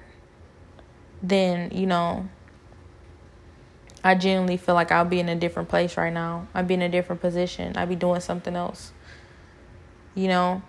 [1.22, 2.28] then, you know,
[4.04, 6.48] I genuinely feel like I'll be in a different place right now.
[6.54, 7.76] I'd be in a different position.
[7.76, 8.92] I'd be doing something else.
[10.16, 10.62] You know?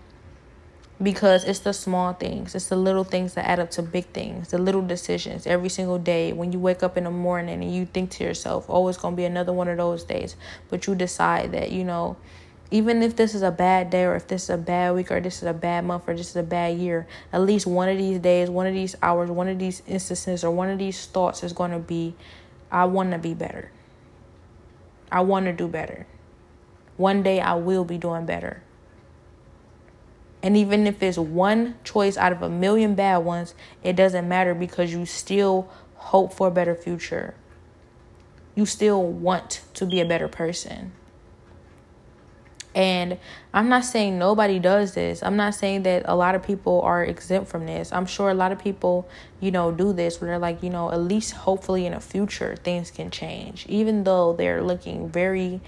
[1.02, 4.48] Because it's the small things, it's the little things that add up to big things,
[4.48, 6.32] the little decisions every single day.
[6.34, 9.14] When you wake up in the morning and you think to yourself, oh, it's going
[9.14, 10.36] to be another one of those days.
[10.68, 12.18] But you decide that, you know,
[12.70, 15.20] even if this is a bad day or if this is a bad week or
[15.20, 17.96] this is a bad month or this is a bad year, at least one of
[17.96, 21.42] these days, one of these hours, one of these instances, or one of these thoughts
[21.42, 22.14] is going to be
[22.70, 23.72] I want to be better.
[25.10, 26.06] I want to do better.
[26.96, 28.62] One day I will be doing better.
[30.42, 34.54] And even if it's one choice out of a million bad ones, it doesn't matter
[34.54, 37.34] because you still hope for a better future.
[38.54, 40.92] You still want to be a better person.
[42.74, 43.18] And
[43.52, 45.22] I'm not saying nobody does this.
[45.22, 47.92] I'm not saying that a lot of people are exempt from this.
[47.92, 49.08] I'm sure a lot of people,
[49.40, 52.54] you know, do this where they're like, you know, at least hopefully in the future
[52.56, 53.66] things can change.
[53.68, 55.60] Even though they're looking very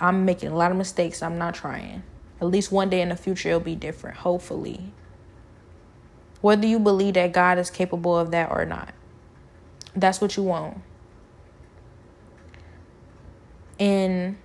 [0.00, 1.22] I'm making a lot of mistakes.
[1.22, 2.02] I'm not trying.
[2.42, 4.92] At least one day in the future it'll be different, hopefully.
[6.40, 8.92] Whether you believe that God is capable of that or not.
[9.94, 10.78] That's what you want.
[13.78, 14.38] And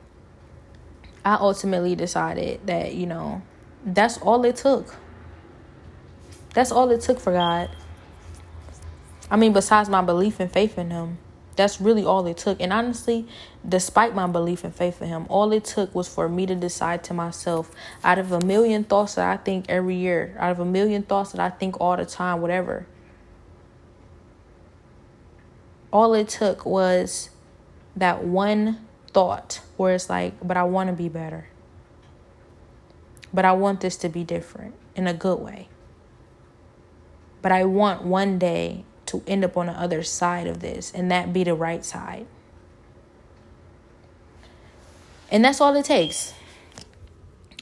[1.26, 3.42] I ultimately decided that, you know,
[3.84, 4.96] that's all it took.
[6.54, 7.72] That's all it took for God.
[9.32, 11.18] I mean, besides my belief and faith in Him,
[11.58, 12.62] that's really all it took.
[12.62, 13.28] And honestly,
[13.68, 17.04] despite my belief and faith in Him, all it took was for me to decide
[17.06, 17.72] to myself
[18.04, 21.32] out of a million thoughts that I think every year, out of a million thoughts
[21.34, 22.86] that I think all the time, whatever.
[25.92, 27.32] All it took was
[27.96, 31.50] that one thought where it's like, but I want to be better.
[33.34, 35.70] But I want this to be different in a good way.
[37.42, 41.10] But I want one day to end up on the other side of this and
[41.12, 42.28] that be the right side.
[45.32, 46.34] And that's all it takes.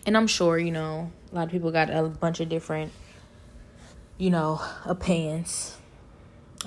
[0.06, 2.92] And I'm sure, you know, a lot of people got a bunch of different,
[4.18, 5.78] you know, opinions,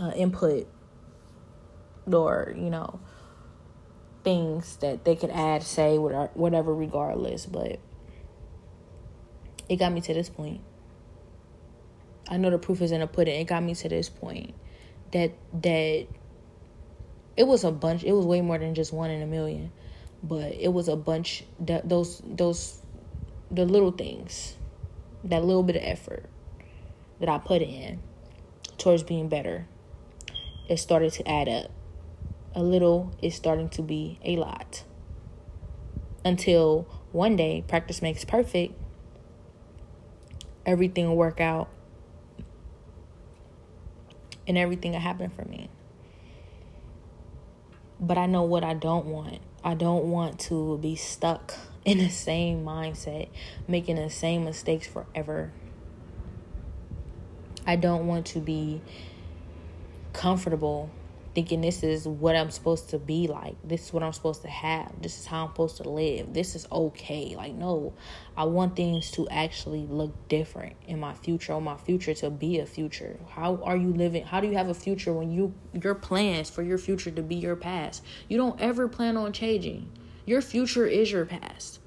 [0.01, 0.67] uh, input,
[2.13, 2.99] or, you know,
[4.25, 7.47] things that they could add, say, whatever, regardless.
[7.47, 7.79] But
[9.69, 10.63] it got me to this point.
[12.29, 13.41] I know the proof is in the pudding.
[13.41, 14.55] It got me to this point
[15.13, 15.33] that
[15.63, 16.07] that
[17.37, 18.05] it was a bunch.
[18.05, 19.71] It was way more than just one in a million,
[20.23, 22.83] but it was a bunch that those those
[23.51, 24.57] the little things,
[25.25, 26.29] that little bit of effort
[27.21, 28.01] that I put in
[28.77, 29.67] towards being better.
[30.69, 31.71] It started to add up.
[32.55, 34.85] A little is starting to be a lot.
[36.25, 38.75] Until one day, practice makes perfect.
[40.67, 41.69] Everything will work out
[44.49, 45.69] and everything that happened for me.
[48.01, 49.41] But I know what I don't want.
[49.63, 53.29] I don't want to be stuck in the same mindset,
[53.69, 55.53] making the same mistakes forever.
[57.67, 58.81] I don't want to be
[60.15, 60.91] comfortable
[61.39, 63.55] thinking this is what I'm supposed to be like.
[63.63, 64.91] This is what I'm supposed to have.
[65.01, 66.35] This is how I'm supposed to live.
[66.35, 67.37] This is okay.
[67.37, 67.93] Like, no,
[68.37, 72.59] I want things to actually look different in my future, or my future to be
[72.59, 73.21] a future.
[73.29, 74.25] How are you living?
[74.25, 77.37] How do you have a future when you your plans for your future to be
[77.37, 78.03] your past?
[78.27, 79.93] You don't ever plan on changing.
[80.27, 81.79] Your future is your past.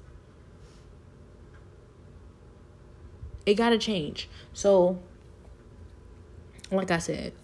[3.44, 4.30] It got to change.
[4.54, 5.02] So,
[6.70, 7.34] like I said,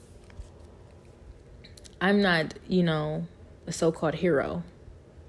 [2.01, 3.27] I'm not, you know,
[3.67, 4.63] a so called hero.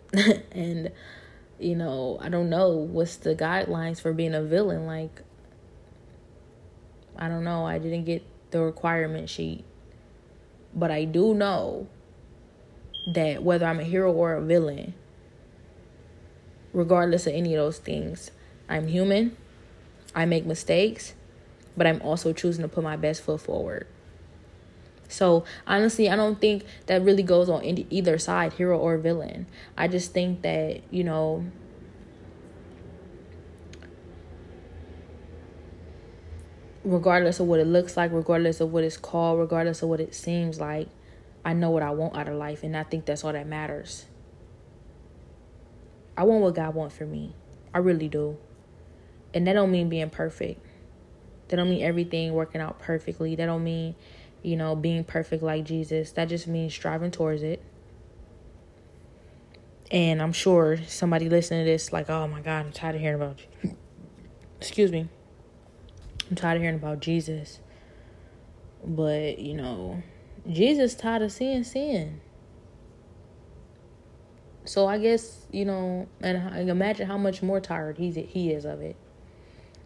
[0.51, 0.91] and,
[1.59, 4.85] you know, I don't know what's the guidelines for being a villain.
[4.85, 5.21] Like,
[7.17, 7.65] I don't know.
[7.65, 9.65] I didn't get the requirement sheet.
[10.73, 11.87] But I do know
[13.13, 14.93] that whether I'm a hero or a villain,
[16.73, 18.31] regardless of any of those things,
[18.69, 19.35] I'm human.
[20.13, 21.13] I make mistakes,
[21.75, 23.87] but I'm also choosing to put my best foot forward.
[25.09, 29.47] So honestly, I don't think that really goes on either side, hero or villain.
[29.75, 31.43] I just think that, you know,
[36.85, 40.13] regardless of what it looks like, regardless of what it's called, regardless of what it
[40.13, 40.87] seems like,
[41.43, 44.05] I know what I want out of life and I think that's all that matters.
[46.15, 47.33] I want what God wants for me.
[47.73, 48.37] I really do.
[49.33, 50.63] And that don't mean being perfect.
[51.47, 53.35] That don't mean everything working out perfectly.
[53.35, 53.95] That don't mean
[54.41, 56.11] you know, being perfect like Jesus.
[56.13, 57.61] That just means striving towards it.
[59.91, 63.15] And I'm sure somebody listening to this, like, oh my God, I'm tired of hearing
[63.21, 63.75] about you.
[64.59, 65.07] Excuse me.
[66.29, 67.59] I'm tired of hearing about Jesus.
[68.85, 70.03] But, you know,
[70.47, 72.21] Jesus tired of seeing sin.
[74.65, 78.81] So I guess, you know, and imagine how much more tired he's, he is of
[78.81, 78.95] it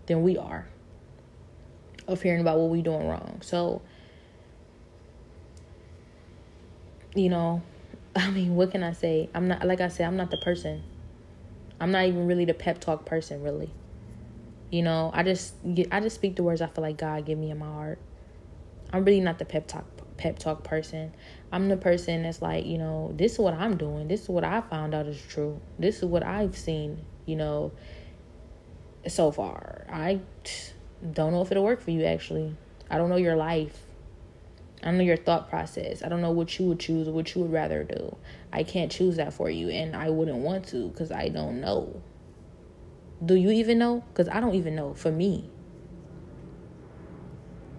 [0.08, 0.68] than we are
[2.06, 3.40] of hearing about what we're doing wrong.
[3.42, 3.82] So
[7.16, 7.62] you know,
[8.16, 9.30] I mean, what can I say?
[9.34, 10.84] I'm not like I said, I'm not the person.
[11.80, 13.72] I'm not even really the pep talk person, really.
[14.70, 15.56] You know, I just
[15.92, 18.00] I just speak the words I feel like God give me in my heart.
[18.92, 19.86] I'm really not the pep talk
[20.18, 21.14] pep talk person.
[21.52, 24.08] I'm the person that's like, you know, this is what I'm doing.
[24.08, 25.60] This is what I found out is true.
[25.78, 27.72] This is what I've seen, you know,
[29.08, 29.86] so far.
[29.92, 30.22] I
[31.12, 32.56] don't know if it'll work for you actually.
[32.90, 33.83] I don't know your life.
[34.84, 36.04] I know your thought process.
[36.04, 38.18] I don't know what you would choose or what you would rather do.
[38.52, 42.02] I can't choose that for you, and I wouldn't want to because I don't know.
[43.24, 44.04] Do you even know?
[44.10, 45.50] Because I don't even know for me.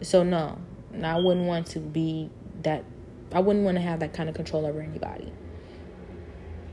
[0.01, 0.59] So, no,
[1.03, 2.31] I wouldn't want to be
[2.63, 2.85] that,
[3.33, 5.33] I wouldn't want to have that kind of control over anybody.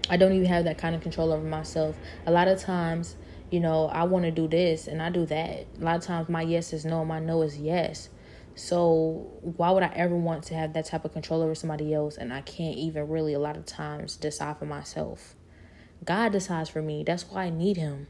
[0.09, 1.97] I don't even have that kind of control over myself.
[2.25, 3.15] A lot of times,
[3.49, 5.65] you know, I want to do this and I do that.
[5.79, 8.09] A lot of times, my yes is no, my no is yes.
[8.55, 12.17] So why would I ever want to have that type of control over somebody else
[12.17, 15.35] and I can't even really a lot of times decide for myself?
[16.03, 17.03] God decides for me.
[17.03, 18.07] That's why I need him.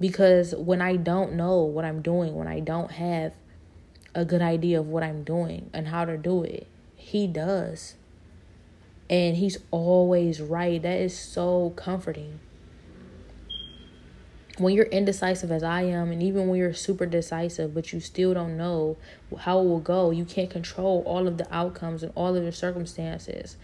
[0.00, 3.32] Because when I don't know what I'm doing, when I don't have
[4.14, 7.94] a good idea of what I'm doing and how to do it, he does.
[9.10, 10.80] And he's always right.
[10.80, 12.40] That is so comforting
[14.58, 18.34] when you're indecisive as I am, and even when you're super decisive, but you still
[18.34, 18.96] don't know
[19.40, 22.52] how it will go, you can't control all of the outcomes and all of the
[22.52, 23.56] circumstances.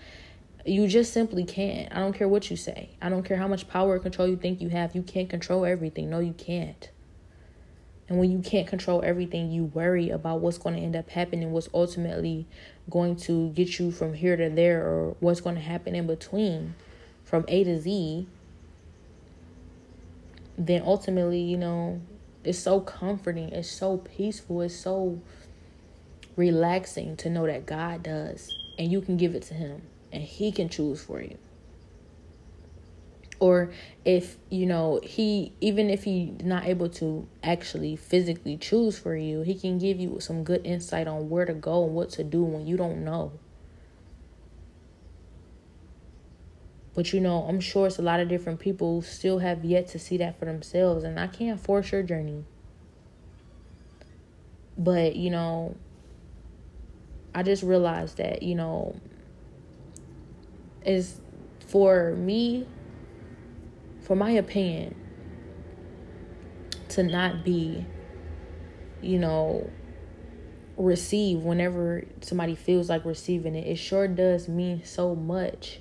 [0.67, 1.95] You just simply can't.
[1.95, 2.91] I don't care what you say.
[3.03, 4.95] I don't care how much power or control you think you have.
[4.95, 6.09] You can't control everything.
[6.09, 6.89] No, you can't.
[8.09, 11.53] And when you can't control everything, you worry about what's going to end up happening,
[11.53, 12.47] what's ultimately
[12.91, 16.75] going to get you from here to there, or what's going to happen in between
[17.25, 18.27] from A to Z
[20.57, 22.01] then ultimately, you know,
[22.45, 25.21] it's so comforting, it's so peaceful, it's so
[26.37, 29.83] relaxing to know that God does and you can give it to him
[30.13, 31.39] and he can choose for you.
[33.41, 33.73] Or
[34.05, 39.43] if, you know, he even if he's not able to actually physically choose for you,
[39.43, 42.43] he can give you some good insight on where to go and what to do
[42.45, 43.33] when you don't know.
[46.95, 49.99] But you know, I'm sure it's a lot of different people still have yet to
[49.99, 52.45] see that for themselves, and I can't force your journey.
[54.79, 55.77] But you know,
[57.35, 58.95] I just realized that, you know,
[60.85, 61.21] is
[61.67, 62.67] for me,
[64.03, 64.95] for my opinion,
[66.91, 67.85] to not be,
[69.03, 69.69] you know,
[70.77, 75.81] receive whenever somebody feels like receiving it, it sure does mean so much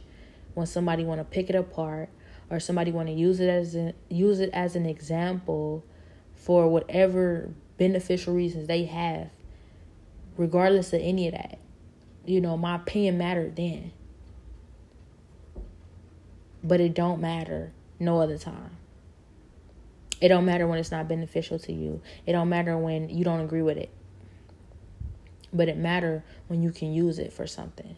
[0.54, 2.10] when somebody want to pick it apart
[2.50, 5.84] or somebody want to use it as an, use it as an example
[6.36, 9.30] for whatever beneficial reasons they have
[10.38, 11.60] regardless of any of that.
[12.26, 13.92] You know my opinion mattered then.
[16.64, 18.78] But it don't matter no other time.
[20.22, 22.02] It don't matter when it's not beneficial to you.
[22.26, 23.90] It don't matter when you don't agree with it.
[25.52, 27.98] But it matter when you can use it for something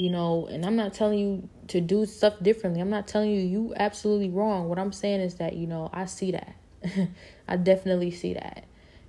[0.00, 2.80] you know and i'm not telling you to do stuff differently.
[2.80, 4.68] I'm not telling you you absolutely wrong.
[4.68, 6.54] What i'm saying is that you know i see that.
[7.48, 8.64] I definitely see that.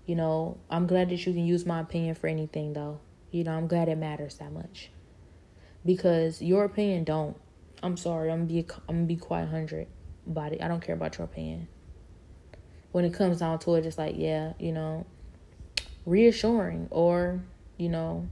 [0.06, 3.00] You know i'm glad that you can use my opinion for anything though.
[3.32, 4.92] You know i'm glad it matters that much.
[5.86, 7.38] Because your opinion don't.
[7.82, 9.88] I'm sorry i'm gonna be i'm gonna be quite hundred
[10.28, 10.62] about it.
[10.62, 11.70] I don't care about your opinion.
[12.92, 15.06] When it comes down to it it's like yeah you know
[16.06, 17.42] reassuring or
[17.78, 18.28] you know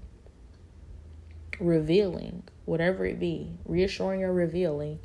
[1.60, 4.99] revealing, whatever it be, reassuring or revealing,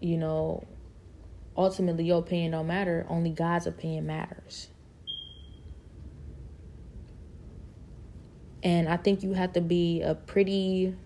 [0.00, 0.64] you know,
[1.56, 4.68] ultimately your opinion don't matter, only God's opinion matters.
[8.62, 10.96] And I think you have to be a pretty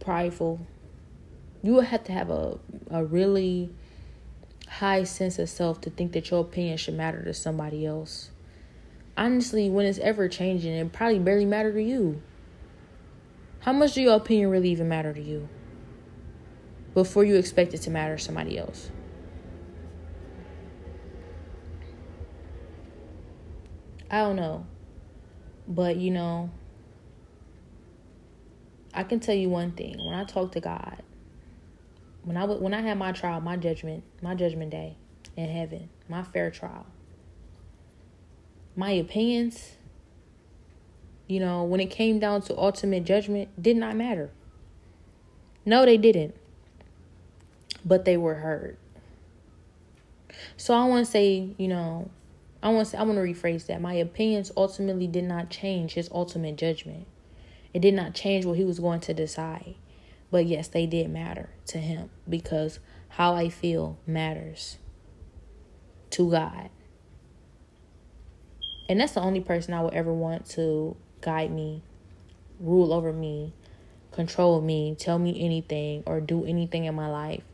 [0.00, 0.60] prideful.
[1.62, 2.58] You have to have a
[2.90, 3.70] a really
[4.68, 8.31] high sense of self to think that your opinion should matter to somebody else
[9.16, 12.22] honestly, when it's ever changing, it probably barely matter to you.
[13.60, 15.48] How much do your opinion really even matter to you?
[16.94, 18.90] Before you expect it to matter to somebody else.
[24.10, 24.66] I don't know.
[25.66, 26.50] But you know,
[28.92, 29.96] I can tell you one thing.
[30.04, 31.02] When I talk to God,
[32.24, 34.96] when I when I had my trial, my judgment, my judgment day
[35.36, 36.86] in heaven, my fair trial,
[38.76, 39.72] my opinions,
[41.26, 44.30] you know, when it came down to ultimate judgment, did not matter.
[45.64, 46.34] No, they didn't.
[47.84, 48.76] But they were heard.
[50.56, 52.10] So I want to say, you know,
[52.62, 53.80] I want to I want to rephrase that.
[53.80, 57.06] My opinions ultimately did not change his ultimate judgment.
[57.74, 59.74] It did not change what he was going to decide.
[60.30, 62.78] But yes, they did matter to him because
[63.10, 64.78] how I feel matters
[66.10, 66.70] to God.
[68.88, 71.82] And that's the only person I would ever want to guide me,
[72.60, 73.52] rule over me,
[74.10, 77.44] control me, tell me anything, or do anything in my life,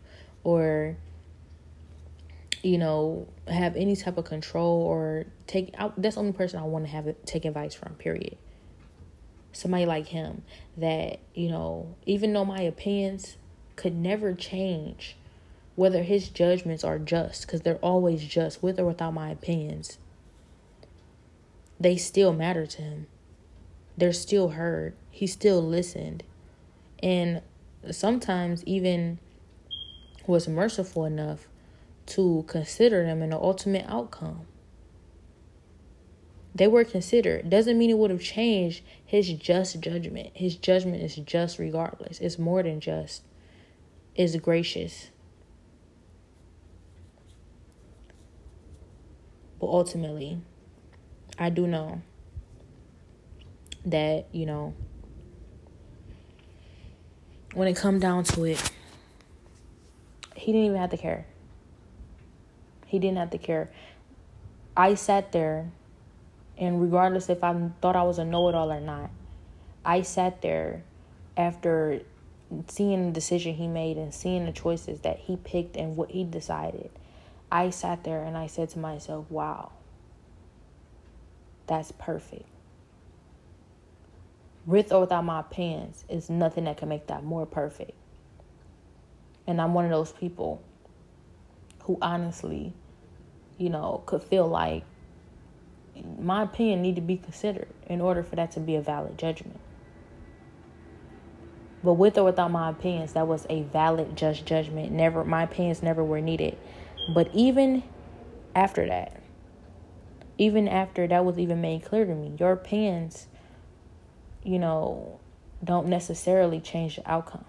[0.43, 0.97] or,
[2.63, 5.75] you know, have any type of control or take.
[5.97, 8.37] That's the only person I want to have take advice from, period.
[9.53, 10.43] Somebody like him
[10.77, 13.37] that, you know, even though my opinions
[13.77, 15.17] could never change,
[15.77, 19.99] whether his judgments are just, because they're always just, with or without my opinions
[21.81, 23.07] they still matter to him.
[23.97, 24.95] They're still heard.
[25.11, 26.23] He still listened.
[27.03, 27.43] And
[27.91, 29.19] sometimes even
[30.27, 31.49] was merciful enough
[32.07, 34.47] to consider them in the ultimate outcome.
[36.55, 37.51] They were considered.
[37.51, 40.31] Doesn't mean it would have changed his just judgment.
[40.35, 42.19] His judgment is just regardless.
[42.21, 43.23] It's more than just.
[44.17, 45.11] It's gracious.
[49.61, 50.41] But ultimately,
[51.39, 52.03] I do know
[53.87, 54.75] that, you know,
[57.55, 58.71] when it come down to it,
[60.35, 61.27] he didn't even have to care.
[62.87, 63.71] He didn't have to care.
[64.77, 65.71] I sat there,
[66.57, 69.11] and regardless if I thought I was a know it all or not,
[69.85, 70.83] I sat there
[71.37, 72.03] after
[72.69, 76.25] seeing the decision he made and seeing the choices that he picked and what he
[76.25, 76.91] decided.
[77.51, 79.73] I sat there and I said to myself, wow,
[81.69, 82.47] that's perfect.
[84.67, 87.93] With or without my opinions, is nothing that can make that more perfect.
[89.47, 90.61] And I'm one of those people
[91.85, 92.75] who honestly,
[93.57, 94.85] you know, could feel like
[96.21, 99.59] my opinion need to be considered in order for that to be a valid judgment.
[101.83, 104.93] But with or without my opinions, that was a valid just judgment.
[104.93, 106.59] Never my opinions never were needed.
[107.15, 107.83] But even
[108.55, 109.18] after that,
[110.39, 113.27] even after that was even made clear to me, your opinions,
[114.45, 115.19] you know,
[115.63, 117.45] don't necessarily change the outcome.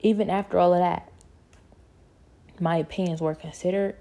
[0.00, 1.10] Even after all of that,
[2.60, 3.96] my opinions were considered,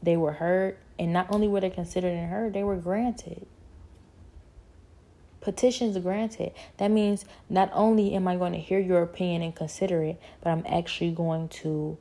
[0.00, 3.44] they were heard, and not only were they considered and heard, they were granted.
[5.40, 6.52] Petitions granted.
[6.76, 10.50] That means not only am I going to hear your opinion and consider it, but
[10.50, 11.98] I'm actually going to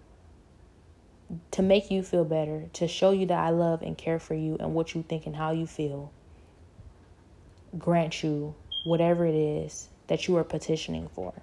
[1.52, 4.58] to make you feel better, to show you that I love and care for you
[4.60, 6.12] and what you think and how you feel.
[7.78, 11.34] Grant you whatever it is that you are petitioning for.